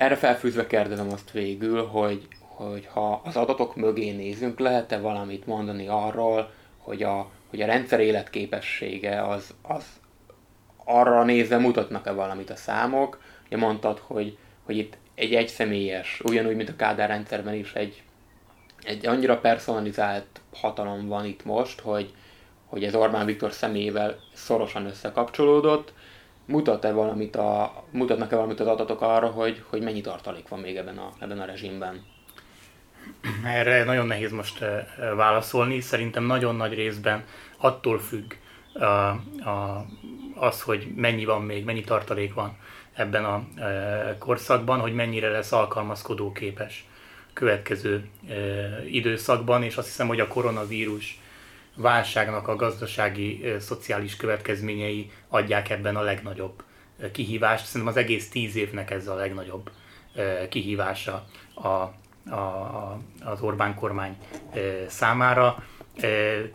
erre 0.00 0.16
felfűzve 0.16 0.66
kérdezem 0.66 1.12
azt 1.12 1.30
végül, 1.30 1.86
hogy, 1.86 2.28
hogy 2.38 2.86
ha 2.92 3.20
az 3.24 3.36
adatok 3.36 3.76
mögé 3.76 4.10
nézünk, 4.10 4.58
lehet-e 4.58 4.98
valamit 4.98 5.46
mondani 5.46 5.86
arról, 5.88 6.50
hogy 6.78 7.02
a, 7.02 7.30
hogy 7.50 7.60
a 7.60 7.66
rendszer 7.66 8.00
életképessége 8.00 9.22
az, 9.22 9.54
az 9.62 9.84
arra 10.84 11.24
nézve 11.24 11.58
mutatnak-e 11.58 12.12
valamit 12.12 12.50
a 12.50 12.56
számok. 12.56 13.20
Ugye 13.46 13.56
mondtad, 13.56 13.98
hogy, 13.98 14.38
hogy 14.62 14.76
itt 14.76 14.96
egy 15.14 15.34
egyszemélyes, 15.34 16.20
ugyanúgy, 16.24 16.56
mint 16.56 16.68
a 16.68 16.76
Kádár 16.76 17.08
rendszerben 17.08 17.54
is 17.54 17.72
egy, 17.72 18.02
egy 18.82 19.06
annyira 19.06 19.40
personalizált 19.40 20.40
hatalom 20.54 21.08
van 21.08 21.24
itt 21.24 21.44
most, 21.44 21.80
hogy, 21.80 22.14
hogy 22.66 22.84
ez 22.84 22.94
Orbán 22.94 23.26
Viktor 23.26 23.52
személyével 23.52 24.18
szorosan 24.34 24.86
összekapcsolódott, 24.86 25.92
mutat-e 26.50 26.92
valamit 26.92 27.36
a, 27.36 27.84
mutatnak-e 27.90 28.34
valamit 28.34 28.60
az 28.60 28.66
adatok 28.66 29.00
arra, 29.00 29.26
hogy, 29.26 29.62
hogy 29.68 29.82
mennyi 29.82 30.00
tartalék 30.00 30.48
van 30.48 30.60
még 30.60 30.76
ebben 30.76 30.98
a, 30.98 31.12
ebben 31.18 31.40
a 31.40 31.44
rezsimben? 31.44 32.04
Erre 33.44 33.84
nagyon 33.84 34.06
nehéz 34.06 34.32
most 34.32 34.64
válaszolni. 35.16 35.80
Szerintem 35.80 36.24
nagyon 36.24 36.56
nagy 36.56 36.74
részben 36.74 37.24
attól 37.56 37.98
függ 37.98 38.32
a, 38.72 38.84
a, 38.84 39.86
az, 40.34 40.62
hogy 40.62 40.92
mennyi 40.96 41.24
van 41.24 41.42
még, 41.42 41.64
mennyi 41.64 41.84
tartalék 41.84 42.34
van 42.34 42.56
ebben 42.92 43.24
a 43.24 43.44
korszakban, 44.18 44.80
hogy 44.80 44.94
mennyire 44.94 45.28
lesz 45.28 45.52
alkalmazkodó 45.52 46.32
képes 46.32 46.84
következő 47.32 48.08
időszakban, 48.90 49.62
és 49.62 49.76
azt 49.76 49.86
hiszem, 49.86 50.06
hogy 50.06 50.20
a 50.20 50.28
koronavírus 50.28 51.20
válságnak 51.76 52.48
a 52.48 52.56
gazdasági, 52.56 53.54
szociális 53.58 54.16
következményei 54.16 55.10
adják 55.28 55.70
ebben 55.70 55.96
a 55.96 56.02
legnagyobb 56.02 56.62
kihívást. 57.12 57.64
Szerintem 57.64 57.88
az 57.88 57.96
egész 57.96 58.28
tíz 58.28 58.56
évnek 58.56 58.90
ez 58.90 59.08
a 59.08 59.14
legnagyobb 59.14 59.70
kihívása 60.48 61.26
a, 61.54 61.68
a, 62.34 63.00
az 63.24 63.40
Orbán 63.40 63.74
kormány 63.74 64.16
számára. 64.88 65.64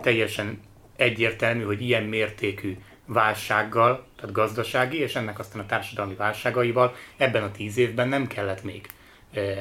Teljesen 0.02 0.62
egyértelmű, 0.96 1.64
hogy 1.64 1.82
ilyen 1.82 2.04
mértékű 2.04 2.78
válsággal, 3.06 4.06
tehát 4.16 4.36
gazdasági, 4.36 4.98
és 4.98 5.16
ennek 5.16 5.40
aztán 5.40 5.62
a 5.62 5.66
társadalmi 5.66 6.16
válságaival 6.16 6.96
ebben 7.18 7.44
a 7.44 7.52
tíz 7.52 7.78
évben 7.78 8.08
nem 8.08 8.28
kellett 8.28 8.64
még 8.64 8.88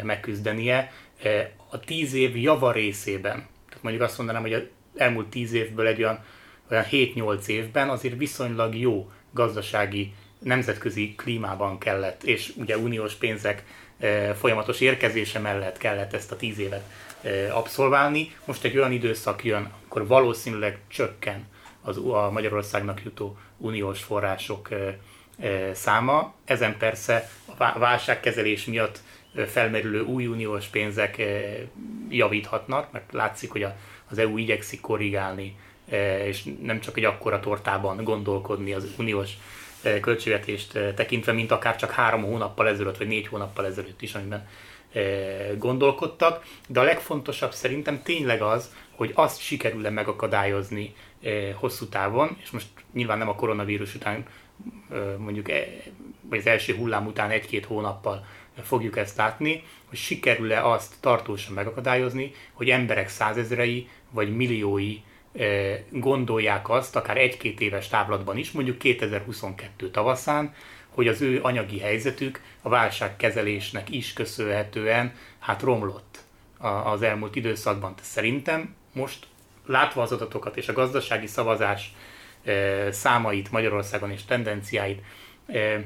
megküzdenie. 0.02 0.92
A 1.70 1.80
tíz 1.80 2.14
év 2.14 2.36
java 2.36 2.72
részében, 2.72 3.46
tehát 3.68 3.82
mondjuk 3.82 4.04
azt 4.04 4.16
mondanám, 4.16 4.42
hogy 4.42 4.52
a 4.52 4.62
elmúlt 4.96 5.26
tíz 5.26 5.52
évből 5.52 5.86
egy 5.86 6.02
olyan, 6.02 6.24
olyan 6.70 6.84
7-8 6.90 7.46
évben 7.46 7.88
azért 7.88 8.18
viszonylag 8.18 8.76
jó 8.76 9.10
gazdasági 9.30 10.12
nemzetközi 10.38 11.14
klímában 11.16 11.78
kellett, 11.78 12.22
és 12.22 12.52
ugye 12.56 12.78
uniós 12.78 13.14
pénzek 13.14 13.64
e, 13.98 14.34
folyamatos 14.34 14.80
érkezése 14.80 15.38
mellett 15.38 15.76
kellett 15.78 16.12
ezt 16.12 16.32
a 16.32 16.36
tíz 16.36 16.58
évet 16.58 16.84
e, 17.22 17.54
abszolválni. 17.56 18.34
Most 18.44 18.64
egy 18.64 18.76
olyan 18.76 18.92
időszak 18.92 19.44
jön, 19.44 19.72
akkor 19.84 20.06
valószínűleg 20.06 20.78
csökken 20.88 21.46
az, 21.82 21.96
a 21.96 22.30
Magyarországnak 22.30 23.02
jutó 23.04 23.38
uniós 23.56 24.02
források 24.02 24.68
e, 24.70 24.98
száma. 25.74 26.34
Ezen 26.44 26.76
persze 26.78 27.30
a 27.56 27.78
válságkezelés 27.78 28.64
miatt 28.64 29.00
felmerülő 29.46 30.00
új 30.00 30.26
uniós 30.26 30.66
pénzek 30.66 31.22
javíthatnak, 32.08 32.92
mert 32.92 33.12
látszik, 33.12 33.50
hogy 33.50 33.62
a 33.62 33.76
az 34.10 34.18
EU 34.18 34.36
igyekszik 34.36 34.80
korrigálni, 34.80 35.56
e, 35.88 36.26
és 36.26 36.48
nem 36.62 36.80
csak 36.80 36.96
egy 36.96 37.04
akkora 37.04 37.40
tortában 37.40 38.04
gondolkodni 38.04 38.72
az 38.72 38.94
uniós 38.98 39.30
e, 39.82 40.00
költségvetést 40.00 40.76
e, 40.76 40.94
tekintve, 40.94 41.32
mint 41.32 41.50
akár 41.50 41.76
csak 41.76 41.90
három 41.90 42.22
hónappal 42.22 42.68
ezelőtt, 42.68 42.96
vagy 42.96 43.06
négy 43.06 43.26
hónappal 43.26 43.66
ezelőtt 43.66 44.02
is, 44.02 44.14
amiben 44.14 44.48
gondolkodtak. 45.58 46.44
De 46.68 46.80
a 46.80 46.82
legfontosabb 46.82 47.52
szerintem 47.52 48.02
tényleg 48.02 48.42
az, 48.42 48.74
hogy 48.90 49.10
azt 49.14 49.40
sikerül-e 49.40 49.90
megakadályozni 49.90 50.94
hosszú 51.54 51.86
távon, 51.86 52.36
és 52.42 52.50
most 52.50 52.66
nyilván 52.92 53.18
nem 53.18 53.28
a 53.28 53.34
koronavírus 53.34 53.94
után, 53.94 54.24
mondjuk 55.18 55.46
vagy 56.28 56.38
az 56.38 56.46
első 56.46 56.74
hullám 56.74 57.06
után 57.06 57.30
egy-két 57.30 57.64
hónappal 57.64 58.26
fogjuk 58.62 58.96
ezt 58.96 59.16
látni, 59.16 59.62
hogy 59.88 59.98
sikerül-e 59.98 60.66
azt 60.68 60.94
tartósan 61.00 61.54
megakadályozni, 61.54 62.32
hogy 62.52 62.70
emberek 62.70 63.08
százezrei 63.08 63.88
vagy 64.10 64.36
milliói 64.36 65.00
eh, 65.32 65.78
gondolják 65.90 66.68
azt, 66.68 66.96
akár 66.96 67.16
egy-két 67.16 67.60
éves 67.60 67.88
távlatban 67.88 68.36
is, 68.36 68.52
mondjuk 68.52 68.78
2022 68.78 69.90
tavaszán, 69.90 70.54
hogy 70.88 71.08
az 71.08 71.20
ő 71.20 71.40
anyagi 71.42 71.78
helyzetük 71.78 72.40
a 72.62 72.68
válságkezelésnek 72.68 73.90
is 73.90 74.12
köszönhetően 74.12 75.14
hát 75.38 75.62
romlott 75.62 76.18
az 76.84 77.02
elmúlt 77.02 77.36
időszakban. 77.36 77.94
Szerintem 78.00 78.74
most 78.92 79.26
látva 79.66 80.02
az 80.02 80.12
adatokat 80.12 80.56
és 80.56 80.68
a 80.68 80.72
gazdasági 80.72 81.26
szavazás 81.26 81.94
eh, 82.44 82.88
számait 82.92 83.50
Magyarországon 83.50 84.10
és 84.10 84.24
tendenciáit, 84.24 85.02
eh, 85.46 85.82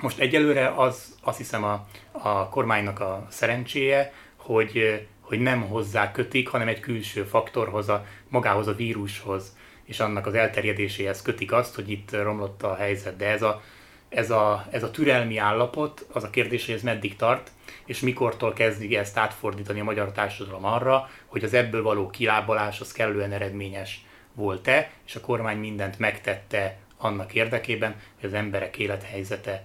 most 0.00 0.18
egyelőre 0.18 0.74
az 0.76 1.16
azt 1.22 1.38
hiszem 1.38 1.64
a, 1.64 1.86
a 2.12 2.48
kormánynak 2.48 3.00
a 3.00 3.26
szerencséje, 3.30 4.12
hogy, 4.36 5.06
hogy 5.20 5.40
nem 5.40 5.62
hozzá 5.62 6.12
kötik, 6.12 6.48
hanem 6.48 6.68
egy 6.68 6.80
külső 6.80 7.24
faktorhoz, 7.24 7.88
a, 7.88 8.04
magához 8.28 8.66
a 8.66 8.74
vírushoz 8.74 9.56
és 9.84 10.00
annak 10.00 10.26
az 10.26 10.34
elterjedéséhez 10.34 11.22
kötik 11.22 11.52
azt, 11.52 11.74
hogy 11.74 11.90
itt 11.90 12.10
romlott 12.22 12.62
a 12.62 12.74
helyzet. 12.74 13.16
De 13.16 13.26
ez 13.26 13.42
a, 13.42 13.62
ez 14.08 14.30
a, 14.30 14.66
ez 14.70 14.82
a 14.82 14.90
türelmi 14.90 15.38
állapot, 15.38 16.06
az 16.12 16.24
a 16.24 16.30
kérdés, 16.30 16.66
hogy 16.66 16.74
ez 16.74 16.82
meddig 16.82 17.16
tart, 17.16 17.50
és 17.84 18.00
mikortól 18.00 18.52
kezdi 18.52 18.96
ezt 18.96 19.16
átfordítani 19.16 19.80
a 19.80 19.84
magyar 19.84 20.12
társadalom 20.12 20.64
arra, 20.64 21.10
hogy 21.26 21.44
az 21.44 21.54
ebből 21.54 21.82
való 21.82 22.10
kilábalás 22.10 22.80
az 22.80 22.92
kellően 22.92 23.32
eredményes 23.32 24.04
volt-e, 24.34 24.90
és 25.06 25.14
a 25.14 25.20
kormány 25.20 25.58
mindent 25.58 25.98
megtette 25.98 26.78
annak 26.96 27.34
érdekében, 27.34 28.00
hogy 28.20 28.28
az 28.28 28.34
emberek 28.34 28.78
élethelyzete 28.78 29.64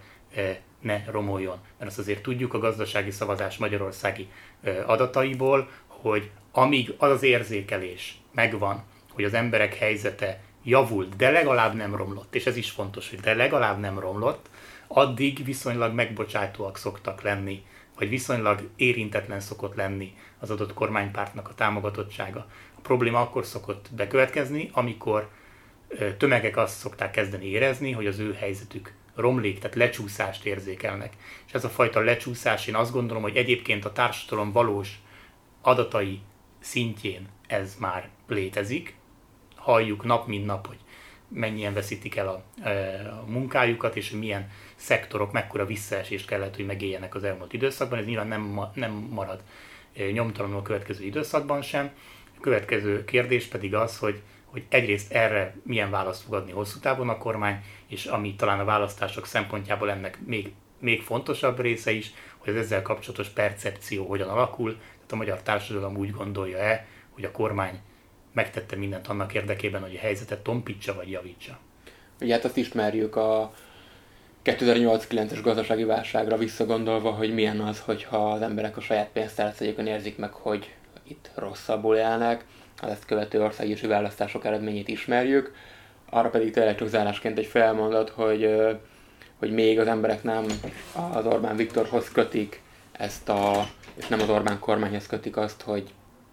ne 0.80 1.04
romoljon. 1.06 1.58
Mert 1.78 1.90
azt 1.90 2.00
azért 2.00 2.22
tudjuk 2.22 2.54
a 2.54 2.60
gazdasági 2.60 3.12
szavazás 3.12 3.58
magyarországi 3.58 4.28
adataiból, 4.86 5.70
hogy 5.88 6.30
amíg 6.52 6.94
az 6.98 7.12
az 7.12 7.24
érzékelés 7.24 8.18
megvan, 8.32 8.84
hogy 9.14 9.24
az 9.24 9.34
emberek 9.34 9.76
helyzete 9.76 10.42
javult, 10.64 11.16
de 11.16 11.32
legalább 11.32 11.74
nem 11.74 11.96
romlott, 11.96 12.36
és 12.36 12.46
ez 12.46 12.58
is 12.58 12.72
fontos, 12.72 13.10
hogy 13.10 13.20
de 13.20 13.34
legalább 13.34 13.80
nem 13.80 14.00
romlott, 14.00 14.50
addig 14.88 15.46
viszonylag 15.46 15.94
megbocsátóak 15.94 16.78
szoktak 16.78 17.22
lenni, 17.22 17.66
vagy 17.98 18.10
viszonylag 18.10 18.70
érintetlen 18.76 19.40
szokott 19.40 19.76
lenni 19.76 20.14
az 20.40 20.52
adott 20.52 20.74
kormánypártnak 20.74 21.50
a 21.50 21.54
támogatottsága. 21.54 22.48
A 22.78 22.82
probléma 22.82 23.22
akkor 23.22 23.46
szokott 23.46 23.88
bekövetkezni, 23.96 24.70
amikor 24.74 25.30
tömegek 26.18 26.58
azt 26.58 26.78
szokták 26.78 27.12
kezdeni 27.12 27.46
érezni, 27.46 27.92
hogy 27.92 28.08
az 28.08 28.20
ő 28.20 28.34
helyzetük 28.34 28.94
romlik, 29.16 29.60
tehát 29.60 29.76
lecsúszást 29.76 30.46
érzékelnek. 30.46 31.14
És 31.48 31.54
ez 31.54 31.64
a 31.64 31.70
fajta 31.70 32.00
lecsúszás, 32.00 32.68
én 32.68 32.76
azt 32.76 32.92
gondolom, 32.92 33.22
hogy 33.22 33.36
egyébként 33.36 33.86
a 33.86 33.92
társadalom 33.92 34.52
valós 34.52 35.02
adatai 35.62 36.22
szintjén 36.60 37.28
ez 37.48 37.76
már 37.80 38.10
létezik. 38.28 38.96
Halljuk 39.56 40.04
nap 40.04 40.28
mint 40.28 40.46
nap, 40.46 40.68
hogy 40.68 40.78
mennyien 41.28 41.74
veszítik 41.74 42.16
el 42.16 42.28
a, 42.28 42.68
a 43.22 43.26
munkájukat, 43.28 43.96
és 43.96 44.12
milyen 44.12 44.50
szektorok 44.76 45.32
mekkora 45.32 45.66
visszaesést 45.66 46.28
kellett, 46.28 46.56
hogy 46.56 46.66
megéljenek 46.66 47.16
az 47.16 47.24
elmúlt 47.24 47.54
időszakban. 47.54 48.00
Ez 48.00 48.06
nyilván 48.06 48.28
nem, 48.28 48.60
nem 48.74 48.92
marad 48.92 49.44
nyomtalanul 50.12 50.58
a 50.58 50.62
következő 50.62 51.04
időszakban 51.04 51.62
sem. 51.62 51.92
A 52.38 52.40
következő 52.40 53.04
kérdés 53.04 53.46
pedig 53.46 53.76
az, 53.76 53.98
hogy, 53.98 54.22
hogy 54.46 54.64
egyrészt 54.70 55.12
erre 55.12 55.56
milyen 55.64 55.90
választ 55.90 56.24
fog 56.24 56.34
adni 56.34 56.52
hosszú 56.52 56.80
távon 56.80 57.10
a 57.10 57.18
kormány, 57.18 57.64
és 57.94 58.06
ami 58.06 58.36
talán 58.36 58.60
a 58.60 58.66
választások 58.66 59.26
szempontjából 59.26 59.92
ennek 59.92 60.20
még, 60.26 60.52
még 60.80 61.02
fontosabb 61.02 61.60
része 61.60 61.92
is, 61.92 62.14
hogy 62.38 62.54
az 62.54 62.60
ezzel 62.60 62.82
kapcsolatos 62.82 63.28
percepció 63.28 64.06
hogyan 64.06 64.30
alakul, 64.30 64.72
tehát 64.72 65.12
a 65.12 65.16
magyar 65.16 65.42
társadalom 65.42 65.98
úgy 65.98 66.12
gondolja-e, 66.12 66.86
hogy 67.10 67.24
a 67.24 67.32
kormány 67.32 67.80
megtette 68.34 68.76
mindent 68.76 69.08
annak 69.08 69.34
érdekében, 69.34 69.82
hogy 69.82 69.96
a 69.96 70.00
helyzetet 70.00 70.44
tompítsa 70.44 70.94
vagy 70.94 71.10
javítsa. 71.10 71.60
Ugye 72.22 72.34
hát 72.34 72.46
azt 72.46 72.58
ismerjük 72.58 73.16
a 73.16 73.54
2008-9-es 74.44 75.40
gazdasági 75.44 75.84
válságra 75.84 76.38
visszagondolva, 76.38 77.12
hogy 77.12 77.34
milyen 77.34 77.60
az, 77.60 77.80
hogyha 77.80 78.32
az 78.32 78.42
emberek 78.42 78.78
a 78.78 78.82
saját 78.82 79.10
pénztárcájukon 79.10 79.88
érzik 79.88 80.18
meg, 80.18 80.32
hogy 80.32 80.74
itt 81.08 81.32
rosszabbul 81.36 81.96
élnek, 81.96 82.46
az 82.82 82.90
ezt 82.90 83.06
követő 83.06 83.44
országgyűlési 83.44 83.88
választások 83.88 84.46
eredményét 84.46 84.88
ismerjük. 84.88 85.54
Arra 86.14 86.30
pedig 86.30 86.52
tényleg 86.52 86.76
csak 86.76 86.88
zárásként 86.88 87.38
egy 87.38 87.46
felmondat, 87.46 88.10
hogy, 88.10 88.56
hogy 89.40 89.52
még 89.52 89.80
az 89.80 89.88
emberek 89.88 90.24
nem 90.24 90.46
az 91.14 91.26
Orbán 91.26 91.56
Viktorhoz 91.56 92.12
kötik 92.12 92.62
ezt 92.92 93.30
a, 93.30 93.68
és 93.96 94.08
nem 94.08 94.20
az 94.20 94.30
Orbán 94.30 94.60
kormányhoz 94.60 95.08
kötik 95.08 95.38
azt, 95.38 95.62
hogy 95.62 95.84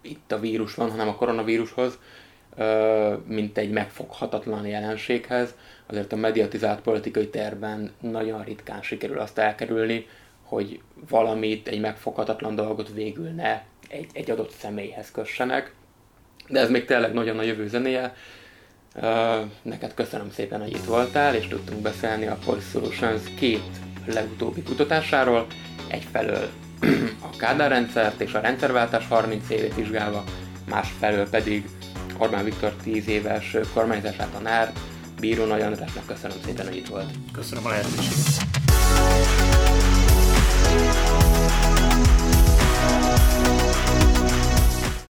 itt 0.03 0.33
a 0.33 0.39
vírus 0.39 0.74
van, 0.74 0.91
hanem 0.91 1.09
a 1.09 1.14
koronavírushoz, 1.14 1.99
mint 3.26 3.59
egy 3.59 3.70
megfoghatatlan 3.70 4.66
jelenséghez. 4.66 5.55
Azért 5.87 6.12
a 6.12 6.16
mediatizált 6.16 6.81
politikai 6.81 7.28
terben 7.28 7.93
nagyon 8.01 8.45
ritkán 8.45 8.83
sikerül 8.83 9.18
azt 9.18 9.39
elkerülni, 9.39 10.07
hogy 10.43 10.81
valamit, 11.09 11.68
egy 11.68 11.81
megfoghatatlan 11.81 12.55
dolgot 12.55 12.93
végül 12.95 13.28
ne 13.28 13.62
egy, 13.89 14.07
egy 14.12 14.31
adott 14.31 14.51
személyhez 14.51 15.11
kössenek. 15.11 15.74
De 16.49 16.61
ez 16.61 16.70
még 16.70 16.85
tényleg 16.85 17.12
nagyon 17.12 17.39
a 17.39 17.43
jövő 17.43 17.68
zenéje. 17.68 18.14
Neked 19.62 19.95
köszönöm 19.95 20.30
szépen, 20.30 20.61
hogy 20.61 20.70
itt 20.70 20.84
voltál, 20.84 21.34
és 21.34 21.49
tudtunk 21.49 21.80
beszélni 21.80 22.26
a 22.26 22.38
Policy 22.45 22.68
Solutions 22.70 23.22
két 23.38 23.70
legutóbbi 24.07 24.62
kutatásáról. 24.62 25.47
Egyfelől 25.88 26.49
a 27.32 27.36
Kádár 27.36 27.70
rendszert 27.70 28.20
és 28.20 28.32
a 28.32 28.41
rendszerváltás 28.41 29.07
30 29.07 29.51
évét 29.51 29.74
vizsgálva, 29.74 30.24
másfelől 30.68 31.28
pedig 31.28 31.68
Orbán 32.18 32.45
Viktor 32.45 32.72
10 32.82 33.09
éves 33.09 33.57
kormányzását 33.74 34.34
a 34.34 34.41
NÁR, 34.41 34.72
Bíró 35.20 35.45
Nagy 35.45 35.61
Andrásnak 35.61 36.07
köszönöm 36.07 36.36
szépen, 36.45 36.66
hogy 36.66 36.76
itt 36.76 36.88
volt. 36.88 37.11
Köszönöm 37.32 37.66
a 37.66 37.68
lehetőséget. 37.68 38.49